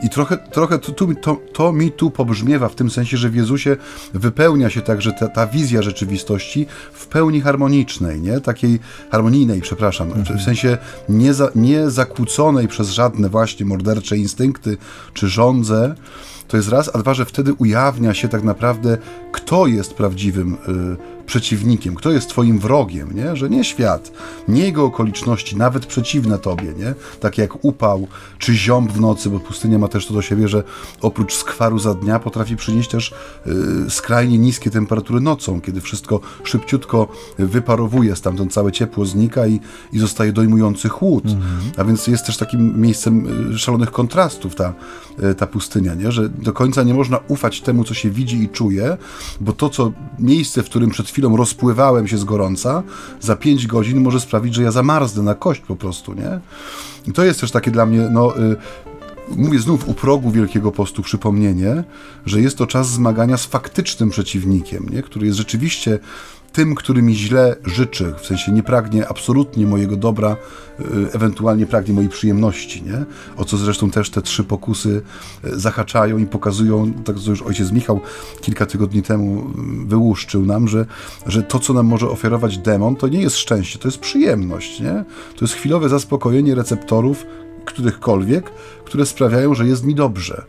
[0.03, 3.77] I trochę, trochę to, to, to mi tu pobrzmiewa w tym sensie, że w Jezusie
[4.15, 8.41] wypełnia się także ta, ta wizja rzeczywistości w pełni harmonicznej, nie?
[8.41, 8.79] takiej
[9.11, 10.27] harmonijnej, przepraszam, mm -hmm.
[10.27, 10.45] w mhm.
[10.45, 10.79] sensie
[11.09, 14.77] nie, za, nie zakłóconej przez żadne właśnie mordercze instynkty
[15.15, 15.95] czy żądze,
[16.49, 18.99] to jest raz, a dwa, że wtedy ujawnia się tak naprawdę,
[19.33, 20.97] kto jest prawdziwym y,
[21.33, 23.37] przeciwnikiem, kto jest twoim wrogiem, nie?
[23.37, 24.13] że nie świat,
[24.49, 26.95] nie jego okoliczności, nawet przeciwne tobie, nie?
[27.21, 30.63] tak jak upał czy ziąb w nocy, bo pustynia ma też to do siebie, że
[31.01, 33.15] oprócz skwaru za dnia potrafi przynieść też
[33.87, 39.61] y, skrajnie niskie temperatury nocą, kiedy wszystko szybciutko wyparowuje, stamtąd całe ciepło znika i,
[39.93, 41.25] i zostaje dojmujący chłód.
[41.25, 41.61] Mhm.
[41.77, 44.75] A więc jest też takim miejscem y, szalonych kontrastów ta,
[45.31, 46.13] y, ta pustynia, nie?
[46.13, 48.97] że do końca nie można ufać temu, co się widzi i czuje,
[49.41, 52.83] bo to, co miejsce, w którym przed chwilą rozpływałem się z gorąca,
[53.21, 56.41] za 5 godzin może sprawić, że ja zamarznę na kość po prostu, nie?
[57.07, 58.57] I to jest też takie dla mnie, no, y,
[59.37, 61.85] mówię znów u progu Wielkiego Postu przypomnienie,
[62.27, 65.03] że jest to czas zmagania z faktycznym przeciwnikiem, nie?
[65.03, 65.99] który jest rzeczywiście
[66.53, 70.37] tym, który mi źle życzy, w sensie nie pragnie absolutnie mojego dobra,
[70.81, 73.05] y, ewentualnie pragnie mojej przyjemności, nie?
[73.37, 75.03] O co zresztą też te trzy pokusy
[75.45, 78.01] y, zahaczają i pokazują, tak co już ojciec Michał
[78.41, 80.87] kilka tygodni temu y, wyłuszczył nam, że,
[81.27, 85.05] że to, co nam może oferować demon, to nie jest szczęście, to jest przyjemność, nie?
[85.37, 87.27] To jest chwilowe zaspokojenie receptorów,
[87.65, 88.51] którychkolwiek,
[88.85, 90.45] które sprawiają, że jest mi dobrze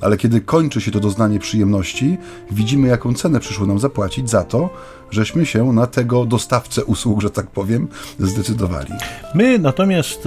[0.00, 2.18] ale kiedy kończy się to doznanie przyjemności,
[2.50, 4.70] widzimy, jaką cenę przyszło nam zapłacić za to,
[5.10, 8.92] żeśmy się na tego dostawcę usług, że tak powiem, zdecydowali.
[9.34, 10.24] My natomiast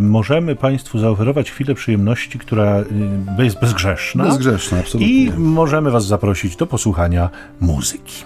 [0.00, 2.84] możemy Państwu zaoferować chwilę przyjemności, która
[3.38, 4.24] jest bezgrzeszna.
[4.24, 5.12] Bezgrzeszna, absolutnie.
[5.12, 8.24] I możemy Was zaprosić do posłuchania muzyki.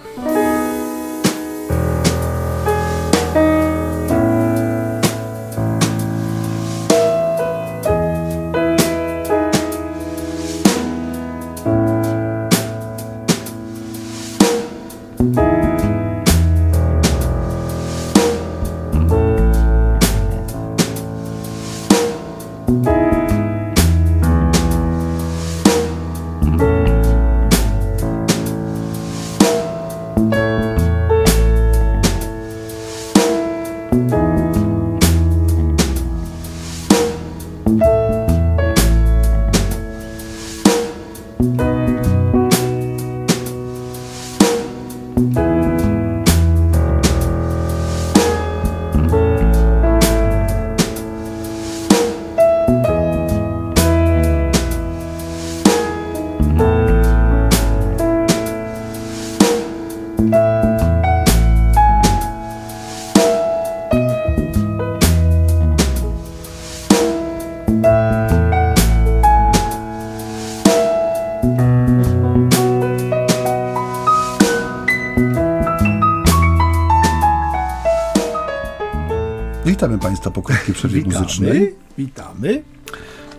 [79.79, 81.75] Witamy Państwa po krótkiej przerwie witamy, muzycznej.
[81.97, 82.63] Witamy.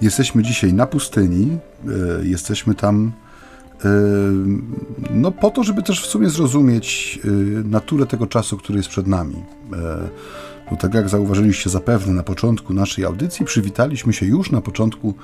[0.02, 1.58] Jesteśmy dzisiaj na pustyni.
[2.20, 3.12] E, jesteśmy tam
[3.84, 3.88] e,
[5.10, 7.28] no po to, żeby też w sumie zrozumieć e,
[7.64, 9.34] naturę tego czasu, który jest przed nami.
[10.70, 15.14] Bo tak jak zauważyliście zapewne na początku naszej audycji, przywitaliśmy się już na początku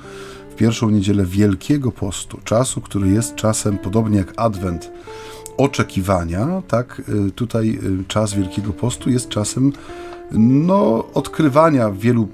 [0.51, 4.91] w pierwszą niedzielę Wielkiego Postu, czasu, który jest czasem, podobnie jak Adwent,
[5.57, 7.01] oczekiwania, tak
[7.35, 9.73] tutaj czas Wielkiego Postu jest czasem
[10.31, 12.27] no, odkrywania wielu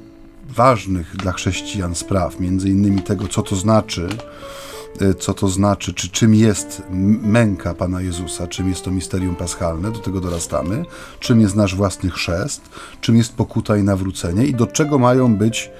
[0.49, 4.07] ważnych dla chrześcijan spraw, między innymi tego, co to znaczy,
[5.01, 6.83] y, co to znaczy, czy czym jest
[7.21, 10.85] męka Pana Jezusa, czym jest to misterium paschalne, do tego dorastamy,
[11.19, 12.61] czym jest nasz własny chrzest,
[13.01, 15.71] czym jest pokuta i nawrócenie i do czego mają być,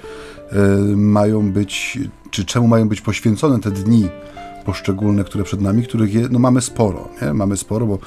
[0.96, 1.98] mają być,
[2.30, 4.08] czy czemu mają być poświęcone te dni
[4.64, 7.34] poszczególne, które przed nami, których je, no mamy sporo, nie?
[7.34, 7.98] Mamy sporo, bo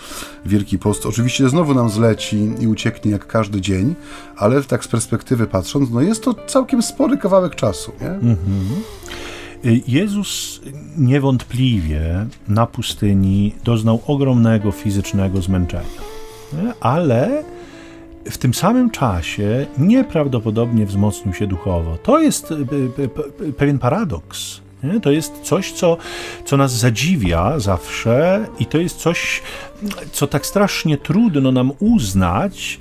[0.45, 3.95] Wielki Post oczywiście znowu nam zleci i ucieknie jak każdy dzień,
[4.37, 8.09] ale tak z perspektywy patrząc, no jest to całkiem spory kawałek czasu, nie?
[8.09, 8.37] Mhm.
[9.87, 10.61] Jezus
[10.97, 16.01] niewątpliwie na pustyni doznał ogromnego fizycznego zmęczenia,
[16.79, 17.43] ale
[18.25, 21.97] w tym samym czasie nieprawdopodobnie wzmocnił się duchowo.
[22.03, 22.53] To jest
[23.57, 24.66] pewien paradoks.
[24.83, 24.99] Nie?
[24.99, 25.97] To jest coś, co,
[26.45, 29.41] co nas zadziwia zawsze i to jest coś,
[30.11, 32.79] co tak strasznie trudno nam uznać,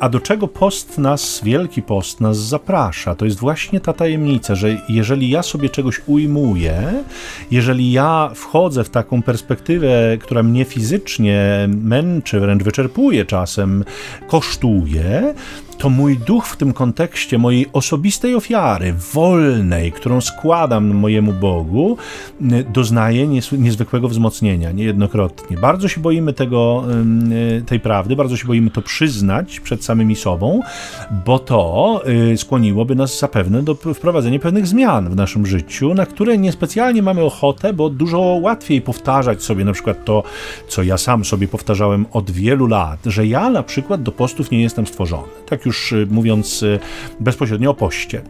[0.00, 3.14] a do czego post nas, Wielki Post nas zaprasza.
[3.14, 6.92] To jest właśnie ta tajemnica, że jeżeli ja sobie czegoś ujmuję,
[7.50, 13.84] jeżeli ja wchodzę w taką perspektywę, która mnie fizycznie męczy, wręcz wyczerpuje czasem,
[14.28, 15.34] kosztuje,
[15.82, 21.96] to mój duch w tym kontekście mojej osobistej ofiary, wolnej, którą składam mojemu Bogu,
[22.72, 25.56] doznaje niezwykłego wzmocnienia, niejednokrotnie.
[25.56, 26.84] Bardzo się boimy tego,
[27.66, 30.60] tej prawdy, bardzo się boimy to przyznać przed samymi sobą,
[31.26, 36.38] bo to y, skłoniłoby nas zapewne do wprowadzenia pewnych zmian w naszym życiu, na które
[36.38, 40.22] niespecjalnie mamy ochotę, bo dużo łatwiej powtarzać sobie na przykład to,
[40.68, 44.62] co ja sam sobie powtarzałem od wielu lat, że ja na przykład do postów nie
[44.62, 45.28] jestem stworzony.
[45.48, 46.78] Tak już y, mówiąc y,
[47.20, 48.22] bezpośrednio o poście.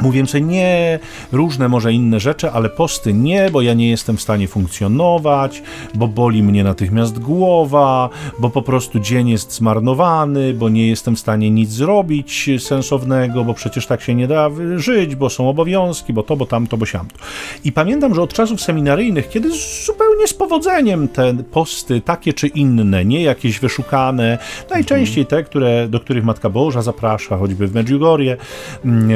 [0.00, 0.98] Mówię sobie nie,
[1.32, 5.62] różne może inne rzeczy, ale posty nie, bo ja nie jestem w stanie funkcjonować,
[5.94, 8.08] bo boli mnie natychmiast głowa,
[8.38, 13.54] bo po prostu dzień jest zmarnowany, bo nie jestem w stanie nic zrobić sensownego, bo
[13.54, 17.16] przecież tak się nie da żyć, bo są obowiązki, bo to, bo tamto, bo siamto.
[17.64, 19.50] I pamiętam, że od czasów seminaryjnych, kiedy
[19.86, 24.38] zupełnie z powodzeniem te posty, takie czy inne, nie jakieś wyszukane,
[24.70, 28.36] najczęściej te, które, do których Matka Boża zaprasza, choćby w Medjugorje,
[28.84, 29.10] Mm,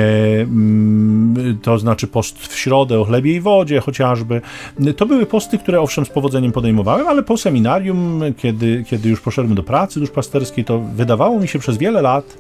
[1.62, 4.40] to znaczy post w środę o chlebie i wodzie chociażby.
[4.96, 9.54] To były posty, które owszem z powodzeniem podejmowałem, ale po seminarium, kiedy, kiedy już poszedłem
[9.54, 12.36] do pracy duszpasterskiej, to wydawało mi się przez wiele lat,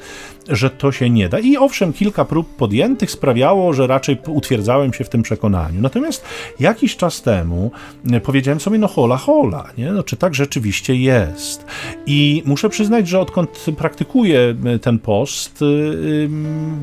[0.48, 1.38] że to się nie da.
[1.38, 5.80] I owszem, kilka prób podjętych sprawiało, że raczej utwierdzałem się w tym przekonaniu.
[5.80, 6.24] Natomiast
[6.60, 7.70] jakiś czas temu
[8.12, 9.92] e, powiedziałem sobie, no hola, hola, nie?
[9.92, 11.66] No, czy tak rzeczywiście jest?
[12.06, 15.64] I muszę przyznać, że odkąd praktykuję e, ten post e,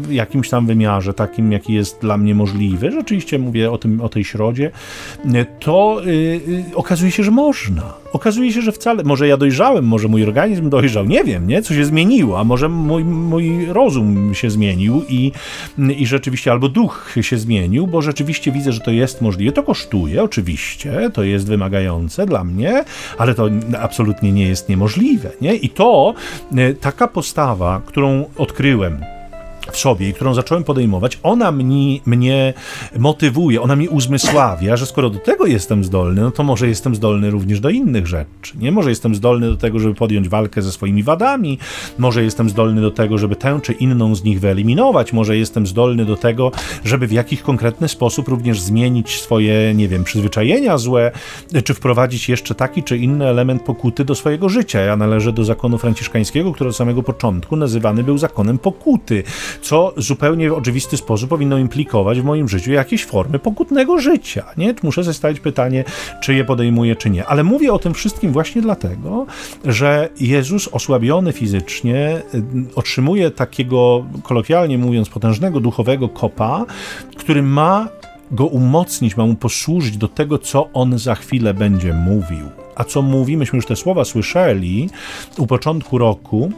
[0.01, 4.09] w jakimś tam wymiarze, takim jaki jest dla mnie możliwy, rzeczywiście mówię o, tym, o
[4.09, 4.71] tej środzie,
[5.59, 6.01] to
[6.75, 7.93] okazuje się, że można.
[8.13, 11.61] Okazuje się, że wcale, może ja dojrzałem, może mój organizm dojrzał, nie wiem, nie?
[11.61, 15.31] Co się zmieniło, a może mój, mój rozum się zmienił i,
[15.97, 19.51] i rzeczywiście albo duch się zmienił, bo rzeczywiście widzę, że to jest możliwe.
[19.51, 22.83] To kosztuje, oczywiście, to jest wymagające dla mnie,
[23.17, 23.49] ale to
[23.79, 25.31] absolutnie nie jest niemożliwe.
[25.41, 25.55] Nie?
[25.55, 26.13] I to
[26.57, 29.01] e, taka postawa, którą odkryłem
[29.71, 32.53] w sobie i którą zacząłem podejmować, ona mnie, mnie
[32.97, 37.31] motywuje, ona mi uzmysławia, że skoro do tego jestem zdolny, no to może jestem zdolny
[37.31, 38.57] również do innych rzeczy.
[38.59, 41.57] Nie może jestem zdolny do tego, żeby podjąć walkę ze swoimi wadami,
[41.97, 46.05] może jestem zdolny do tego, żeby tę czy inną z nich wyeliminować, może jestem zdolny
[46.05, 46.51] do tego,
[46.85, 51.11] żeby w jakiś konkretny sposób również zmienić swoje, nie wiem, przyzwyczajenia złe,
[51.63, 54.79] czy wprowadzić jeszcze taki czy inny element pokuty do swojego życia.
[54.79, 59.23] Ja należę do zakonu franciszkańskiego, który od samego początku nazywany był zakonem pokuty
[59.61, 64.45] co zupełnie w oczywisty sposób powinno implikować w moim życiu jakieś formy pokutnego życia.
[64.57, 64.75] Nie?
[64.83, 65.83] Muszę sobie pytanie,
[66.21, 67.25] czy je podejmuję, czy nie.
[67.25, 69.25] Ale mówię o tym wszystkim właśnie dlatego,
[69.65, 72.43] że Jezus osłabiony fizycznie y,
[72.75, 76.65] otrzymuje takiego, kolokwialnie mówiąc, potężnego duchowego kopa,
[77.17, 77.87] który ma
[78.31, 82.45] go umocnić, ma mu posłużyć do tego, co on za chwilę będzie mówił.
[82.75, 84.89] A co mówi, myśmy już te słowa słyszeli
[85.37, 86.51] u początku roku,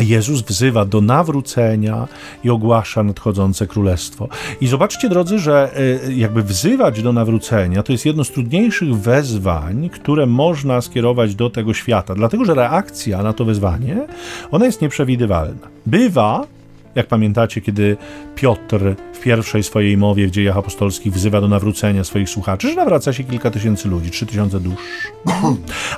[0.00, 2.08] Jezus wzywa do nawrócenia
[2.44, 4.28] i ogłasza nadchodzące królestwo.
[4.60, 5.70] I zobaczcie, drodzy, że
[6.06, 11.50] e, jakby wzywać do nawrócenia to jest jedno z trudniejszych wezwań, które można skierować do
[11.50, 14.06] tego świata, dlatego że reakcja na to wezwanie,
[14.50, 15.68] ona jest nieprzewidywalna.
[15.86, 16.46] Bywa,
[16.94, 17.96] jak pamiętacie, kiedy
[18.34, 18.80] Piotr
[19.12, 23.24] w pierwszej swojej mowie w dziejach apostolskich wzywa do nawrócenia swoich słuchaczy, że nawraca się
[23.24, 24.80] kilka tysięcy ludzi, trzy tysiące dusz.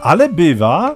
[0.02, 0.94] Ale bywa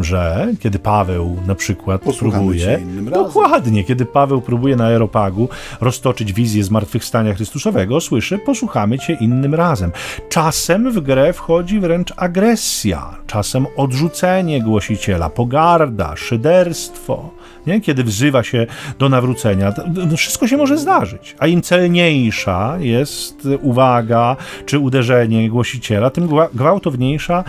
[0.00, 5.48] że kiedy Paweł na przykład Posłuchamy próbuje, dokładnie, kiedy Paweł próbuje na Aeropagu
[5.80, 9.92] roztoczyć wizję zmartwychwstania Chrystusowego, słyszy, posłuchamy cię innym razem.
[10.28, 17.30] Czasem w grę wchodzi wręcz agresja, czasem odrzucenie głosiciela, pogarda, szyderstwo,
[17.66, 17.80] nie?
[17.80, 18.66] kiedy wzywa się
[18.98, 19.72] do nawrócenia.
[20.16, 27.44] Wszystko się może zdarzyć, a im celniejsza jest uwaga czy uderzenie głosiciela, tym gwa- gwałtowniejsza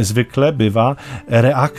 [0.00, 0.96] zwykle bywa
[1.28, 1.75] reakcja.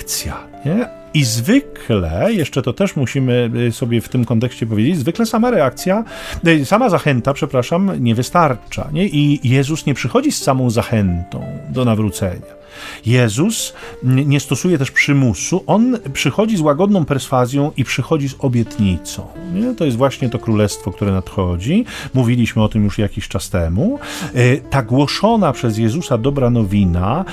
[0.66, 0.97] Nie?
[1.18, 6.04] I zwykle, jeszcze to też musimy y, sobie w tym kontekście powiedzieć, zwykle sama reakcja,
[6.48, 8.90] y, sama zachęta, przepraszam, nie wystarcza.
[8.94, 9.08] Nie?
[9.08, 12.58] I Jezus nie przychodzi z samą zachętą do nawrócenia.
[13.06, 19.28] Jezus nie stosuje też przymusu, on przychodzi z łagodną perswazją i przychodzi z obietnicą.
[19.54, 19.76] Nie?
[19.76, 21.86] To jest właśnie to królestwo, które nadchodzi.
[22.14, 24.00] Mówiliśmy o tym już jakiś czas temu.
[24.36, 27.26] E, Ta głoszona przez Jezusa dobra nowina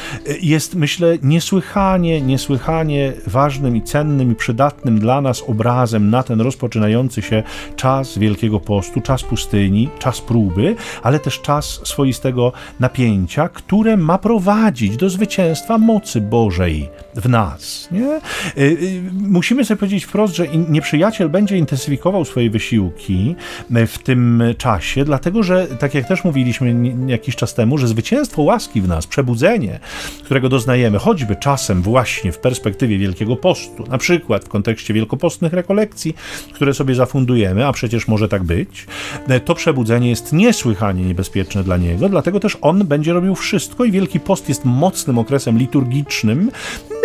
[0.43, 7.23] jest, myślę, niesłychanie, niesłychanie ważnym i cennym i przydatnym dla nas obrazem na ten rozpoczynający
[7.23, 7.43] się
[7.77, 14.97] czas Wielkiego Postu, czas pustyni, czas próby, ale też czas swoistego napięcia, które ma prowadzić
[14.97, 17.89] do zwycięstwa mocy Bożej w nas.
[17.93, 18.21] Nie?
[18.59, 23.37] Y, y, Musimy sobie powiedzieć wprost, że nieprzyjaciel będzie intensyfikował swoje wysiłki
[23.77, 26.75] y, w tym czasie, dlatego że, tak jak też mówiliśmy
[27.07, 29.81] jakiś czas temu, że zwycięstwo łaski w nas, przebudzenie,
[30.25, 36.15] którego doznajemy, choćby czasem właśnie w perspektywie Wielkiego Postu, na przykład w kontekście wielkopostnych rekolekcji,
[36.53, 38.87] które sobie zafundujemy, a przecież może tak być,
[39.31, 43.91] y, to przebudzenie jest niesłychanie niebezpieczne dla niego, dlatego też on będzie robił wszystko i
[43.91, 46.51] Wielki Post jest mocnym okresem liturgicznym.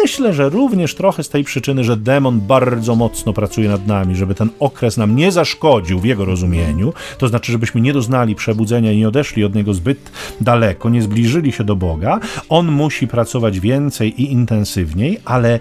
[0.01, 4.35] Myślę, że również trochę z tej przyczyny, że demon bardzo mocno pracuje nad nami, żeby
[4.35, 8.97] ten okres nam nie zaszkodził w jego rozumieniu, to znaczy, żebyśmy nie doznali przebudzenia i
[8.97, 12.19] nie odeszli od niego zbyt daleko, nie zbliżyli się do Boga.
[12.49, 15.59] On musi pracować więcej i intensywniej, ale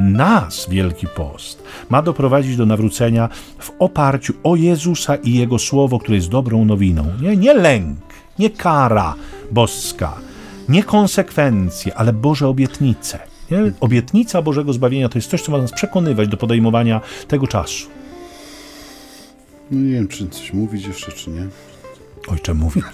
[0.00, 3.28] nas Wielki Post ma doprowadzić do nawrócenia
[3.58, 7.06] w oparciu o Jezusa i Jego Słowo, które jest dobrą nowiną.
[7.22, 7.98] Nie, nie lęk,
[8.38, 9.14] nie kara
[9.50, 10.14] boska,
[10.68, 13.18] nie konsekwencje, ale Boże obietnice.
[13.50, 13.72] Nie?
[13.80, 17.86] Obietnica Bożego zbawienia to jest coś, co ma nas przekonywać do podejmowania tego czasu.
[19.70, 21.46] No nie wiem, czy coś mówić jeszcze, czy nie.
[22.28, 22.84] Ojcze, mówić.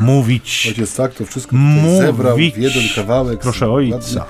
[0.00, 0.64] mówić.
[0.68, 2.54] Ojciec tak to wszystko tutaj zebrał w Mówić.
[2.56, 3.40] jeden kawałek.
[3.40, 3.70] Proszę.
[3.70, 4.24] Ojca.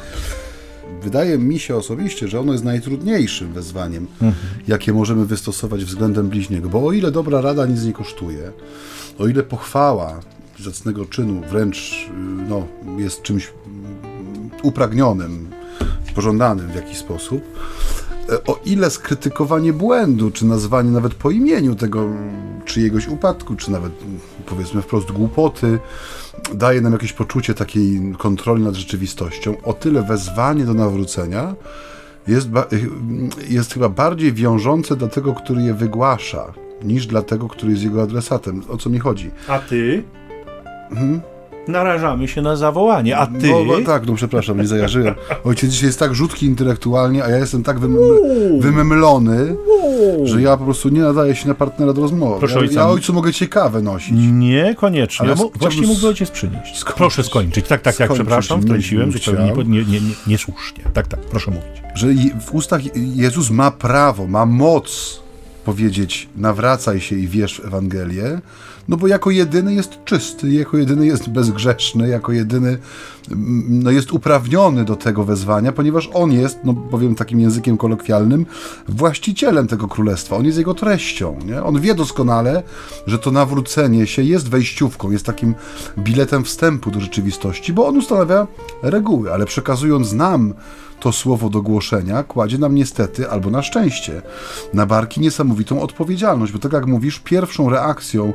[1.04, 4.34] Wydaje mi się osobiście, że ono jest najtrudniejszym wezwaniem, Mhm.
[4.68, 6.68] jakie możemy wystosować względem bliźniego.
[6.68, 8.52] Bo o ile dobra rada nic nie kosztuje,
[9.18, 10.20] o ile pochwała
[10.60, 12.12] zacnego czynu wręcz y,
[12.48, 12.66] no,
[12.98, 15.50] jest czymś mm, upragnionym,
[16.14, 17.42] pożądanym w jakiś sposób,
[18.46, 22.08] o ile skrytykowanie błędu, czy nazwanie nawet po imieniu tego
[22.64, 23.92] czyjegoś upadku, czy nawet
[24.46, 25.78] powiedzmy wprost głupoty,
[26.54, 31.54] daje nam jakieś poczucie takiej kontroli nad rzeczywistością, o tyle wezwanie do nawrócenia
[32.28, 32.66] jest, ba-
[33.48, 36.52] jest chyba bardziej wiążące dla tego, który je wygłasza,
[36.84, 38.62] niż dla tego, który jest jego adresatem.
[38.68, 39.30] O co mi chodzi?
[39.48, 40.02] A ty?
[41.68, 43.16] Narażamy się na zawołanie.
[43.16, 43.48] A ty?
[43.50, 45.14] No, no, tak, no przepraszam, nie zajarzyłem.
[45.44, 48.02] Ojciec dzisiaj jest tak rzutki intelektualnie, a ja jestem tak wymem
[48.60, 49.56] wymemlony,
[50.24, 52.38] że ja po prostu nie nadaję się na partnera do rozmowy.
[52.38, 52.80] Proszę ja, ojca.
[52.80, 54.14] ja ojcu mogę ciekawe nosić.
[54.32, 55.26] Niekoniecznie.
[55.26, 56.78] Właściwie chciałbym mógłby ojciec przynieść.
[56.78, 56.96] skończyć.
[56.96, 57.68] Proszę skończyć.
[57.68, 58.16] Tak, tak, tak, Skończyć.
[58.16, 60.84] przepraszam, Nie wtrąciłem zupełnie nie, nie, nie, niesłusznie.
[60.94, 61.82] Tak, tak, proszę mówić.
[61.94, 62.06] że
[62.46, 65.20] w ustach Jezus ma prawo, ma moc
[65.64, 68.40] powiedzieć nawracaj się i wierz w Ewangelię,
[68.92, 72.78] no bo jako jedyny jest czysty, jako jedyny jest bezgrzeszny, jako jedyny
[73.30, 78.46] mm, no jest uprawniony do tego wezwania, ponieważ on jest, no powiem takim językiem kolokwialnym,
[78.88, 81.38] właścicielem tego królestwa, on jest jego treścią.
[81.46, 81.62] Nie?
[81.62, 82.62] On wie doskonale,
[83.06, 85.54] że to nawrócenie się jest wejściówką, jest takim
[85.98, 88.46] biletem wstępu do rzeczywistości, bo on ustanawia
[88.82, 90.54] reguły, ale przekazując nam
[91.00, 94.22] to słowo do głoszenia kładzie nam niestety, albo na szczęście,
[94.74, 98.32] na barki niesamowitą odpowiedzialność, bo tak jak mówisz, pierwszą reakcją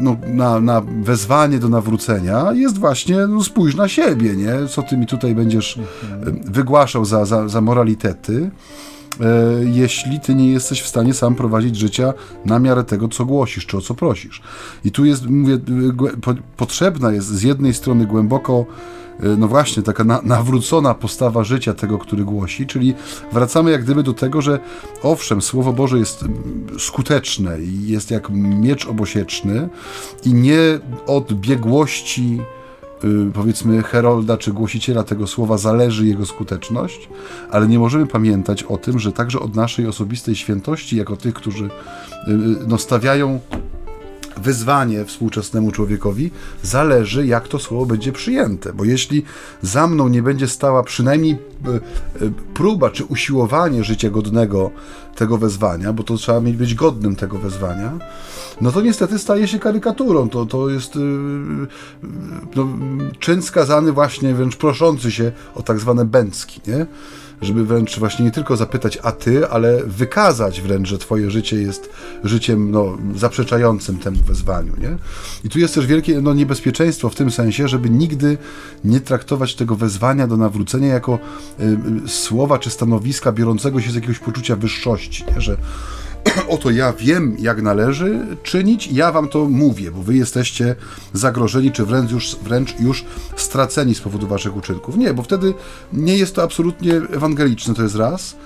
[0.00, 4.52] no, na, na wezwanie do nawrócenia jest właśnie no, spójrz na siebie, nie?
[4.68, 5.80] Co ty mi tutaj będziesz y,
[6.44, 8.50] wygłaszał za, za, za moralitety, y,
[9.64, 13.76] jeśli ty nie jesteś w stanie sam prowadzić życia na miarę tego, co głosisz, czy
[13.76, 14.42] o co prosisz.
[14.84, 15.58] I tu jest, mówię,
[16.22, 18.66] po, potrzebna jest z jednej strony głęboko
[19.24, 22.94] y, no właśnie, taka na, nawrócona postawa życia tego, który głosi, czyli
[23.32, 24.58] wracamy jak gdyby do tego, że
[25.02, 26.24] owszem, Słowo Boże jest
[26.78, 29.68] skuteczne i jest jak miecz obosieczny
[30.24, 32.40] i nie od biegłości
[33.34, 37.08] powiedzmy Herolda czy głosiciela tego słowa zależy jego skuteczność,
[37.50, 41.64] ale nie możemy pamiętać o tym, że także od naszej osobistej świętości, jako tych, którzy
[41.64, 41.68] y,
[42.30, 42.36] y,
[42.66, 43.40] no, stawiają
[44.36, 46.30] wyzwanie współczesnemu człowiekowi,
[46.62, 48.72] zależy, jak to słowo będzie przyjęte.
[48.72, 49.22] Bo jeśli
[49.62, 51.36] za mną nie będzie stała przynajmniej e,
[51.68, 51.78] e,
[52.54, 54.70] próba czy usiłowanie życia godnego
[55.16, 57.98] tego wezwania, bo to trzeba mieć być godnym tego wezwania,
[58.60, 60.28] no to niestety staje się karykaturą.
[60.28, 61.02] To, to jest yy,
[62.56, 62.68] no,
[63.18, 66.86] czyn skazany właśnie, wręcz proszący się o tak zwane bęcki, nie?
[67.42, 71.90] Żeby wręcz właśnie nie tylko zapytać, a ty, ale wykazać wręcz, że twoje życie jest
[72.24, 74.72] życiem no, zaprzeczającym temu wezwaniu.
[74.78, 74.96] Nie?
[75.44, 78.38] I tu jest też wielkie no, niebezpieczeństwo w tym sensie, żeby nigdy
[78.84, 81.18] nie traktować tego wezwania do nawrócenia jako
[81.60, 81.64] y,
[82.04, 85.40] y, słowa czy stanowiska biorącego się z jakiegoś poczucia wyższości, nie?
[85.40, 85.56] że
[86.48, 90.76] oto ja wiem, jak należy czynić, ja wam to mówię, bo wy jesteście
[91.12, 93.04] zagrożeni, czy wręcz już, wręcz już
[93.36, 94.96] straceni z powodu waszych uczynków.
[94.96, 95.54] Nie, bo wtedy
[95.92, 98.36] nie jest to absolutnie ewangeliczne, to jest raz.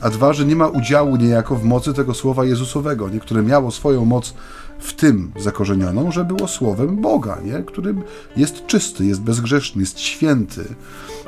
[0.00, 3.20] A dwa, że nie ma udziału niejako w mocy tego słowa Jezusowego, nie?
[3.20, 4.34] które miało swoją moc
[4.78, 7.62] w tym zakorzenioną, że było słowem Boga, nie?
[7.62, 8.02] którym
[8.36, 10.64] jest czysty, jest bezgrzeszny, jest święty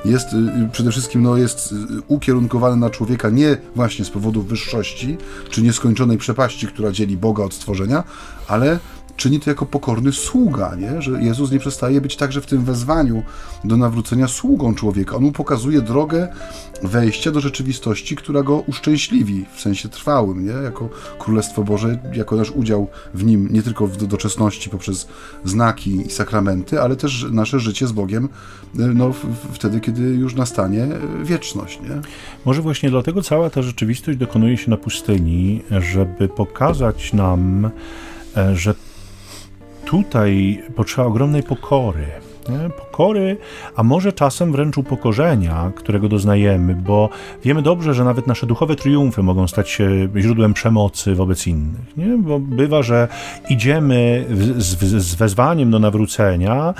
[0.04, 1.76] jest y, y, przede wszystkim no, jest y,
[2.08, 5.16] ukierunkowany na człowieka nie właśnie z powodu wyższości
[5.50, 8.04] czy nieskończonej przepaści, która dzieli Boga od stworzenia,
[8.48, 8.78] ale
[9.16, 11.02] czyni to jako pokorny sługa, nie?
[11.02, 13.22] że Jezus nie przestaje być także w tym wezwaniu
[13.64, 15.16] do nawrócenia sługą człowieka.
[15.16, 16.28] On mu pokazuje drogę
[16.82, 20.52] wejścia do rzeczywistości, która go uszczęśliwi w sensie trwałym, nie?
[20.52, 20.88] jako
[21.18, 25.08] Królestwo Boże, jako nasz udział w nim, nie tylko w doczesności poprzez
[25.44, 28.28] znaki i sakramenty, ale też nasze życie z Bogiem
[28.74, 29.12] no,
[29.52, 30.86] wtedy, kiedy już nastanie
[31.22, 31.80] wieczność.
[31.80, 32.00] Nie?
[32.44, 37.70] Może właśnie dlatego cała ta rzeczywistość dokonuje się na pustyni, żeby pokazać nam,
[38.36, 38.74] e, że
[39.84, 42.06] tutaj potrzeba ogromnej pokory.
[42.48, 42.70] Nie?
[42.70, 43.36] Pokory,
[43.76, 47.08] a może czasem wręcz upokorzenia, którego doznajemy, bo
[47.44, 51.96] wiemy dobrze, że nawet nasze duchowe triumfy mogą stać się źródłem przemocy wobec innych.
[51.96, 52.18] Nie?
[52.18, 53.08] Bo bywa, że
[53.48, 54.26] idziemy
[54.58, 56.74] z, z wezwaniem do nawrócenia,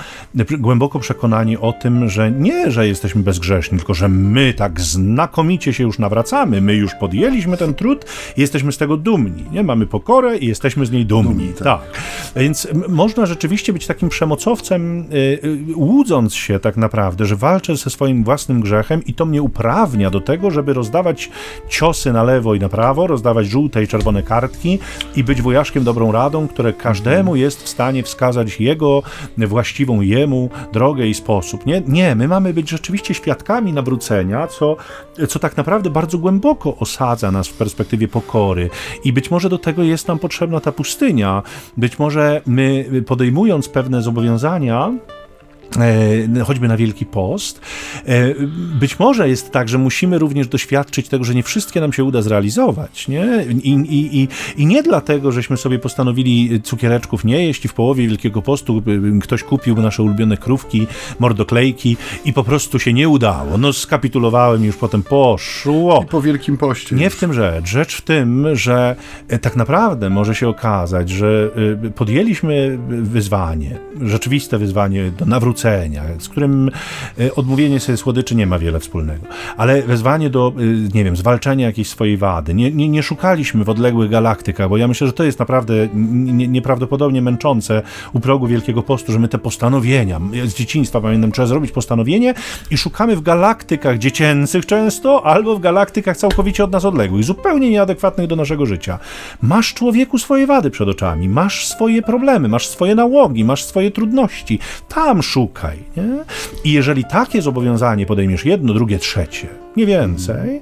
[0.59, 5.83] głęboko przekonani o tym, że nie, że jesteśmy bezgrzeszni, tylko że my tak znakomicie się
[5.83, 8.05] już nawracamy, my już podjęliśmy ten trud
[8.37, 9.43] i jesteśmy z tego dumni.
[9.51, 9.63] Nie?
[9.63, 11.33] Mamy pokorę i jesteśmy z niej dumni.
[11.33, 11.63] dumni tak.
[11.63, 11.81] tak.
[12.35, 18.23] Więc można rzeczywiście być takim przemocowcem, yy, łudząc się tak naprawdę, że walczę ze swoim
[18.23, 21.29] własnym grzechem i to mnie uprawnia do tego, żeby rozdawać
[21.69, 24.79] ciosy na lewo i na prawo, rozdawać żółte i czerwone kartki
[25.15, 29.03] i być wojaszkiem dobrą radą, które każdemu jest w stanie wskazać jego
[29.37, 31.65] właściwą jemu drogę i sposób.
[31.65, 34.77] Nie, nie my mamy być rzeczywiście świadkami nawrócenia, co,
[35.27, 38.69] co tak naprawdę bardzo głęboko osadza nas w perspektywie pokory
[39.03, 41.43] i być może do tego jest nam potrzebna ta pustynia.
[41.77, 44.91] Być może my podejmując pewne zobowiązania,
[46.45, 47.61] choćby na Wielki Post.
[48.05, 48.35] E,
[48.79, 52.21] być może jest tak, że musimy również doświadczyć tego, że nie wszystkie nam się uda
[52.21, 53.07] zrealizować.
[53.07, 53.45] Nie?
[53.63, 58.07] I, i, i, I nie dlatego, żeśmy sobie postanowili cukiereczków nie jeść i w połowie
[58.07, 58.83] Wielkiego Postu
[59.21, 60.87] ktoś kupił nasze ulubione krówki,
[61.19, 63.57] mordoklejki i po prostu się nie udało.
[63.57, 66.03] No skapitulowałem i już potem poszło.
[66.03, 66.95] I po Wielkim Poście.
[66.95, 67.65] Nie w tym rzecz.
[67.65, 68.95] Rzecz w tym, że
[69.27, 71.49] e, tak naprawdę może się okazać, że
[71.95, 75.62] podjęliśmy wyzwanie, rzeczywiste wyzwanie do nawrócenia
[76.19, 76.71] z którym
[77.19, 79.27] e, odmówienie sobie słodyczy nie ma wiele wspólnego.
[79.57, 82.53] Ale wezwanie do, e, nie wiem, zwalczania jakiejś swojej wady.
[82.53, 86.47] Nie, nie, nie szukaliśmy w odległych galaktykach, bo ja myślę, że to jest naprawdę nie,
[86.47, 87.81] nieprawdopodobnie męczące
[88.13, 92.33] u progu Wielkiego Postu, że my te postanowienia, z dzieciństwa pamiętam, trzeba zrobić postanowienie
[92.71, 98.27] i szukamy w galaktykach dziecięcych często, albo w galaktykach całkowicie od nas odległych, zupełnie nieadekwatnych
[98.27, 98.99] do naszego życia.
[99.41, 104.59] Masz człowieku swoje wady przed oczami, masz swoje problemy, masz swoje nałogi, masz swoje trudności.
[104.87, 105.77] Tam szukaj szukaj.
[105.97, 106.03] Nie?
[106.63, 109.47] I jeżeli takie zobowiązanie podejmiesz jedno, drugie, trzecie,
[109.77, 110.61] nie więcej,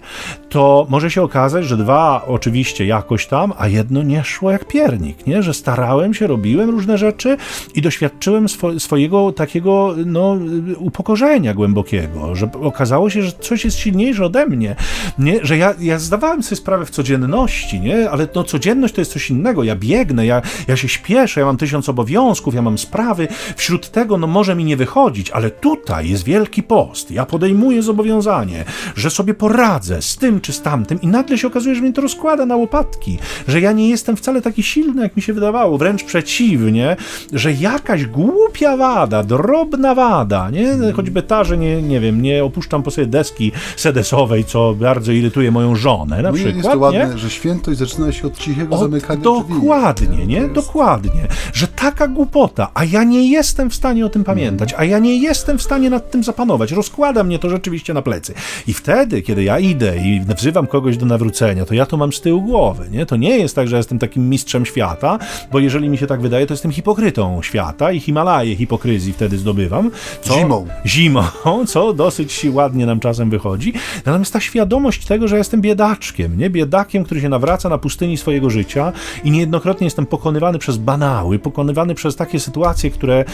[0.49, 5.28] to może się okazać, że dwa oczywiście jakoś tam, a jedno nie szło jak piernik,
[5.28, 5.43] nie?
[5.43, 7.38] że starałem się, robiłem różne rzeczy
[7.76, 10.38] i doświadczyłem swo swojego takiego no,
[10.78, 14.76] upokorzenia głębokiego, że okazało się, że coś jest silniejsze ode mnie,
[15.20, 15.39] nie?
[15.45, 18.09] że ja, ja zdawałem sobie sprawę w codzienności, nie?
[18.09, 21.57] ale no, codzienność to jest coś innego, ja biegnę, ja, ja się śpieszę, ja mam
[21.57, 26.24] tysiąc obowiązków, ja mam sprawy, wśród tego no, może mi nie wychodzić, ale tutaj jest
[26.24, 28.66] wielki post, ja podejmuję zobowiązanie,
[29.01, 32.01] że sobie poradzę z tym czy z tamtym i nagle się okazuje, że mnie to
[32.01, 36.03] rozkłada na łopatki, że ja nie jestem wcale taki silny, jak mi się wydawało, wręcz
[36.03, 36.95] przeciwnie,
[37.33, 40.91] że jakaś głupia wada, drobna wada, nie?
[40.95, 45.51] choćby ta, że nie, nie wiem, nie opuszczam po sobie deski sedesowej, co bardzo irytuje
[45.51, 46.55] moją żonę, na no przykład.
[46.55, 47.17] Jest to ładne, nie?
[47.17, 50.27] że świętość zaczyna się od cichego od, zamykania Dokładnie, drzwi.
[50.27, 50.37] nie?
[50.37, 50.53] Jest...
[50.53, 51.27] Dokładnie.
[51.53, 55.17] Że taka głupota, a ja nie jestem w stanie o tym pamiętać, a ja nie
[55.17, 56.71] jestem w stanie nad tym zapanować.
[56.71, 58.33] Rozkłada mnie to rzeczywiście na plecy.
[58.67, 62.13] I wtedy wtedy, kiedy ja idę i wzywam kogoś do nawrócenia, to ja to mam
[62.13, 63.05] z tyłu głowy, nie?
[63.05, 65.19] To nie jest tak, że jestem takim mistrzem świata,
[65.51, 69.91] bo jeżeli mi się tak wydaje, to jestem hipokrytą świata i Himalaje hipokryzji wtedy zdobywam.
[70.21, 70.67] Co, zimą.
[70.85, 71.23] Zimą,
[71.67, 73.73] co dosyć ładnie nam czasem wychodzi.
[74.05, 76.49] Natomiast ta świadomość tego, że jestem biedaczkiem, nie?
[76.49, 78.91] Biedakiem, który się nawraca na pustyni swojego życia
[79.23, 83.25] i niejednokrotnie jestem pokonywany przez banały, pokonywany przez takie sytuacje, które,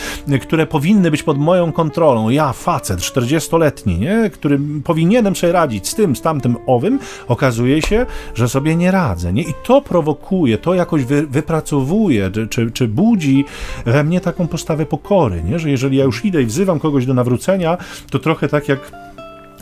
[0.42, 2.30] które powinny być pod moją kontrolą.
[2.30, 4.30] Ja, facet, 40-letni, nie?
[4.34, 9.34] który powinienem sobie radzić z tym, z tamtym, owym, okazuje się, że sobie nie radzę.
[9.34, 9.42] Nie?
[9.42, 13.46] I to prowokuje, to jakoś wy, wypracowuje, czy, czy budzi
[13.86, 15.60] we mnie taką postawę pokory, nie?
[15.60, 17.78] że jeżeli ja już idę i wzywam kogoś do nawrócenia,
[18.10, 19.07] to trochę tak jak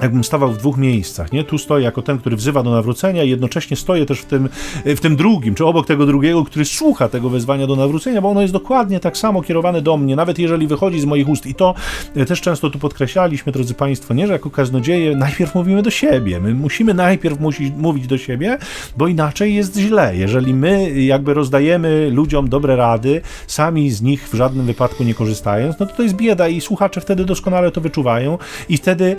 [0.01, 1.43] jakbym stawał w dwóch miejscach, nie?
[1.43, 4.49] Tu stoję jako ten, który wzywa do nawrócenia i jednocześnie stoję też w tym,
[4.85, 8.41] w tym drugim, czy obok tego drugiego, który słucha tego wezwania do nawrócenia, bo ono
[8.41, 11.45] jest dokładnie tak samo kierowane do mnie, nawet jeżeli wychodzi z moich ust.
[11.45, 11.75] I to
[12.15, 16.39] e, też często tu podkreślaliśmy, drodzy Państwo, nie, że jako kaznodzieje najpierw mówimy do siebie.
[16.39, 18.57] My musimy najpierw musi, mówić do siebie,
[18.97, 20.15] bo inaczej jest źle.
[20.15, 25.79] Jeżeli my jakby rozdajemy ludziom dobre rady, sami z nich w żadnym wypadku nie korzystając,
[25.79, 28.37] no to to jest bieda i słuchacze wtedy doskonale to wyczuwają
[28.69, 29.15] i wtedy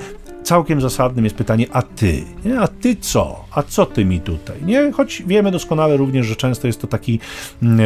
[0.47, 2.23] całkiem zasadnym jest pytanie, a ty?
[2.45, 2.61] Nie?
[2.61, 3.45] A ty co?
[3.51, 4.57] A co ty mi tutaj?
[4.65, 4.93] Nie?
[4.93, 7.21] Choć wiemy doskonale również, że często jest to taki
[7.63, 7.81] mm,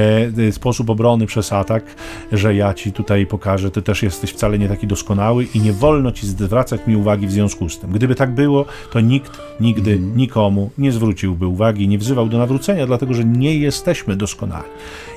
[0.48, 1.84] e, sposób obrony przez atak,
[2.32, 6.12] że ja ci tutaj pokażę, ty też jesteś wcale nie taki doskonały i nie wolno
[6.12, 7.92] ci zwracać mi uwagi w związku z tym.
[7.92, 10.16] Gdyby tak było, to nikt nigdy mm.
[10.16, 14.68] nikomu nie zwróciłby uwagi, nie wzywał do nawrócenia, dlatego że nie jesteśmy doskonali.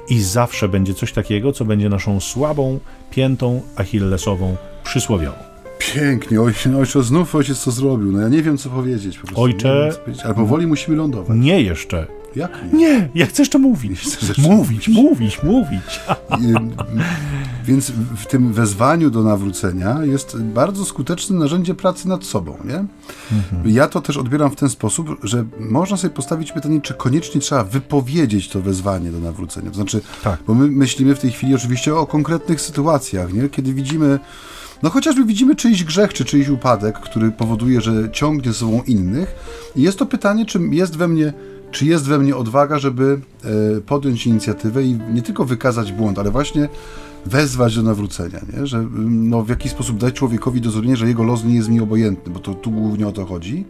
[0.10, 2.80] I zawsze będzie coś takiego, co będzie naszą słabą
[3.12, 5.53] piętą achillesową przysłowiową.
[5.92, 8.12] Pięknie, ojcze, ojcze, znów ojciec co zrobił.
[8.12, 9.20] No ja nie wiem, co powiedzieć.
[9.20, 9.92] Po ojcze...
[10.24, 11.38] Ale powoli musimy lądować.
[11.40, 12.08] Nie jeszcze.
[12.36, 12.80] Jak nie?
[12.80, 14.00] Nie, ja chcę jeszcze mówić.
[14.00, 16.00] Chcesz mówić, mówić, mówić.
[17.66, 22.86] Więc w tym wezwaniu do nawrócenia jest bardzo skuteczne narzędzie pracy nad sobą, nie?
[23.38, 23.70] Mhm.
[23.70, 27.64] Ja to też odbieram w ten sposób, że można sobie postawić pytanie, czy koniecznie trzeba
[27.64, 29.70] wypowiedzieć to wezwanie do nawrócenia.
[29.70, 30.40] To znaczy, tak.
[30.48, 33.50] bo my myślimy w tej chwili oczywiście o konkretnych sytuacjach, nie?
[33.50, 34.20] Kiedy widzimy
[34.84, 39.36] no chociażby widzimy czyjś grzech, czy czyjś upadek, który powoduje, że ciągnie ze sobą innych.
[39.76, 41.34] I jest to pytanie, czy jest we mnie,
[41.72, 43.20] czy jest we mnie odwaga, żeby
[43.78, 46.70] e, podjąć inicjatywę i nie tylko wykazać błąd, ale właśnie
[47.26, 48.68] wezwać do nawrócenia, nie?
[48.68, 51.80] że no, w jakiś sposób dać człowiekowi do zrozumienia, że jego los nie jest mi
[51.80, 53.66] obojętny, bo to tu głównie o to chodzi.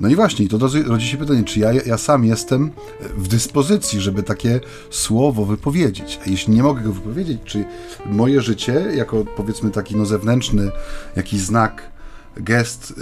[0.00, 2.70] No i właśnie, to rodzi się pytanie, czy ja, ja sam jestem
[3.16, 6.20] w dyspozycji, żeby takie słowo wypowiedzieć.
[6.26, 7.64] A jeśli nie mogę go wypowiedzieć, czy
[8.06, 10.70] moje życie, jako powiedzmy taki no, zewnętrzny
[11.16, 11.92] jakiś znak,
[12.36, 12.94] gest,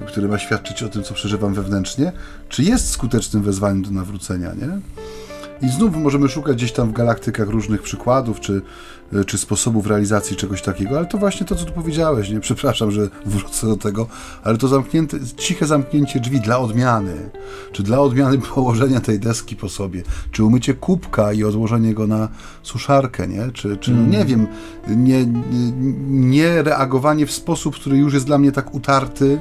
[0.00, 2.12] yy, który ma świadczyć o tym, co przeżywam wewnętrznie,
[2.48, 4.80] czy jest skutecznym wezwaniem do nawrócenia, nie?
[5.62, 8.62] I znów możemy szukać gdzieś tam w galaktykach różnych przykładów, czy
[9.12, 12.40] E, czy sposobów realizacji czegoś takiego, ale to właśnie to, co tu powiedziałeś, nie?
[12.48, 14.06] Przepraszam, że wrócę do tego,
[14.44, 17.30] ale to zamknięte, ciche zamknięcie drzwi dla odmiany,
[17.72, 20.02] czy dla odmiany położenia tej deski po sobie,
[20.32, 22.28] czy umycie kubka i odłożenie go na
[22.62, 23.50] suszarkę, nie?
[23.52, 24.46] Czy, czy no, nie wiem,
[24.88, 25.26] nie,
[26.08, 29.40] nie reagowanie w sposób, który już jest dla mnie tak utarty,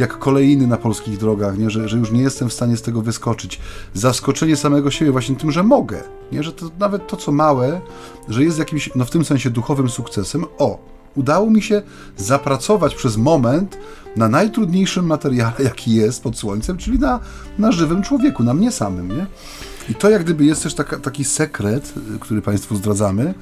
[0.00, 1.70] jak kolejny na polskich drogach, nie?
[1.70, 3.60] Że, że już nie jestem w stanie z tego wyskoczyć.
[3.94, 6.42] Zaskoczenie samego siebie właśnie tym, że mogę, nie?
[6.42, 7.80] że to nawet to, co małe,
[8.28, 10.44] że jest jakimś, no w tym sensie duchowym sukcesem.
[10.58, 10.78] O,
[11.16, 11.82] udało mi się
[12.16, 13.78] zapracować przez moment
[14.16, 17.20] na najtrudniejszym materiale, jaki jest pod słońcem, czyli na,
[17.58, 19.26] na żywym człowieku, na mnie samym, nie?
[19.90, 23.34] I to jak gdyby jest też taka, taki sekret, który Państwu zdradzamy,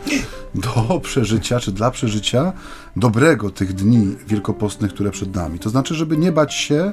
[0.54, 2.52] do przeżycia, czy dla przeżycia
[2.96, 5.58] dobrego tych dni wielkopostnych, które przed nami.
[5.58, 6.92] To znaczy, żeby nie bać się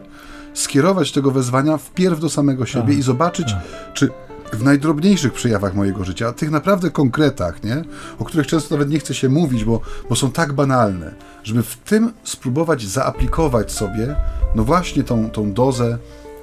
[0.54, 3.94] skierować tego wezwania wpierw do samego siebie tak, i zobaczyć, tak.
[3.94, 4.10] czy
[4.54, 7.84] w najdrobniejszych przejawach mojego życia, tych naprawdę konkretach, nie?
[8.20, 11.78] o których często nawet nie chce się mówić, bo, bo są tak banalne, żeby w
[11.78, 14.16] tym spróbować zaaplikować sobie,
[14.56, 15.98] no właśnie tą, tą dozę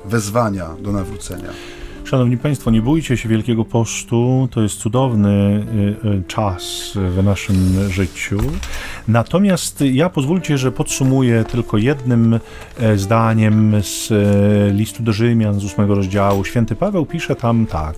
[0.05, 1.49] wezwania do nawrócenia.
[2.13, 5.67] Szanowni Państwo, nie bójcie się Wielkiego Postu, to jest cudowny
[6.05, 8.39] y, y, czas w naszym życiu.
[9.09, 12.41] Natomiast ja pozwólcie, że podsumuję tylko jednym
[12.79, 16.45] e, zdaniem z e, listu do Rzymian z ósmego rozdziału.
[16.45, 17.95] Święty Paweł pisze tam tak,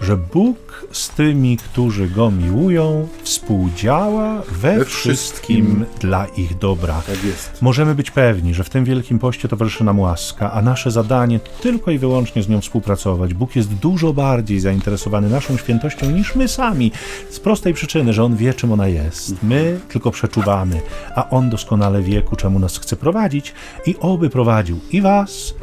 [0.00, 7.02] że Bóg z tymi, którzy Go miłują, współdziała we, we wszystkim, wszystkim, dla ich dobra.
[7.06, 7.62] Tak jest.
[7.62, 11.90] Możemy być pewni, że w tym Wielkim Poście towarzyszy nam łaska, a nasze zadanie tylko
[11.90, 13.34] i wyłącznie z nią współpracować.
[13.34, 16.92] Bóg jest dużo bardziej zainteresowany naszą świętością niż my sami,
[17.30, 19.42] z prostej przyczyny, że On wie, czym ona jest.
[19.42, 20.80] My tylko przeczuwamy,
[21.14, 23.54] a On doskonale wie, ku czemu nas chce prowadzić
[23.86, 25.54] i oby prowadził i Was,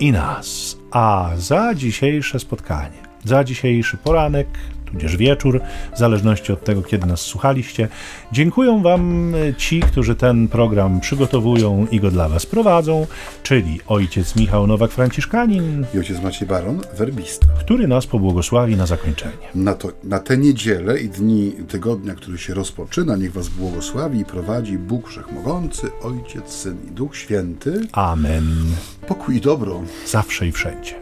[0.00, 0.76] i nas.
[0.90, 4.48] A za dzisiejsze spotkanie za dzisiejszy poranek
[4.92, 5.60] tudzież wieczór,
[5.94, 7.88] w zależności od tego, kiedy nas słuchaliście.
[8.32, 13.06] Dziękuję Wam ci, którzy ten program przygotowują i go dla Was prowadzą,
[13.42, 19.32] czyli ojciec Michał Nowak-Franciszkanin i ojciec Maciej Baron, werbista, który nas pobłogosławi na zakończenie.
[19.54, 24.24] Na, to, na te niedziele i dni tygodnia, który się rozpoczyna, niech Was błogosławi i
[24.24, 27.80] prowadzi Bóg Wszechmogący, Ojciec, Syn i Duch Święty.
[27.92, 28.44] Amen.
[29.08, 29.82] Pokój i dobro.
[30.06, 30.94] Zawsze i wszędzie.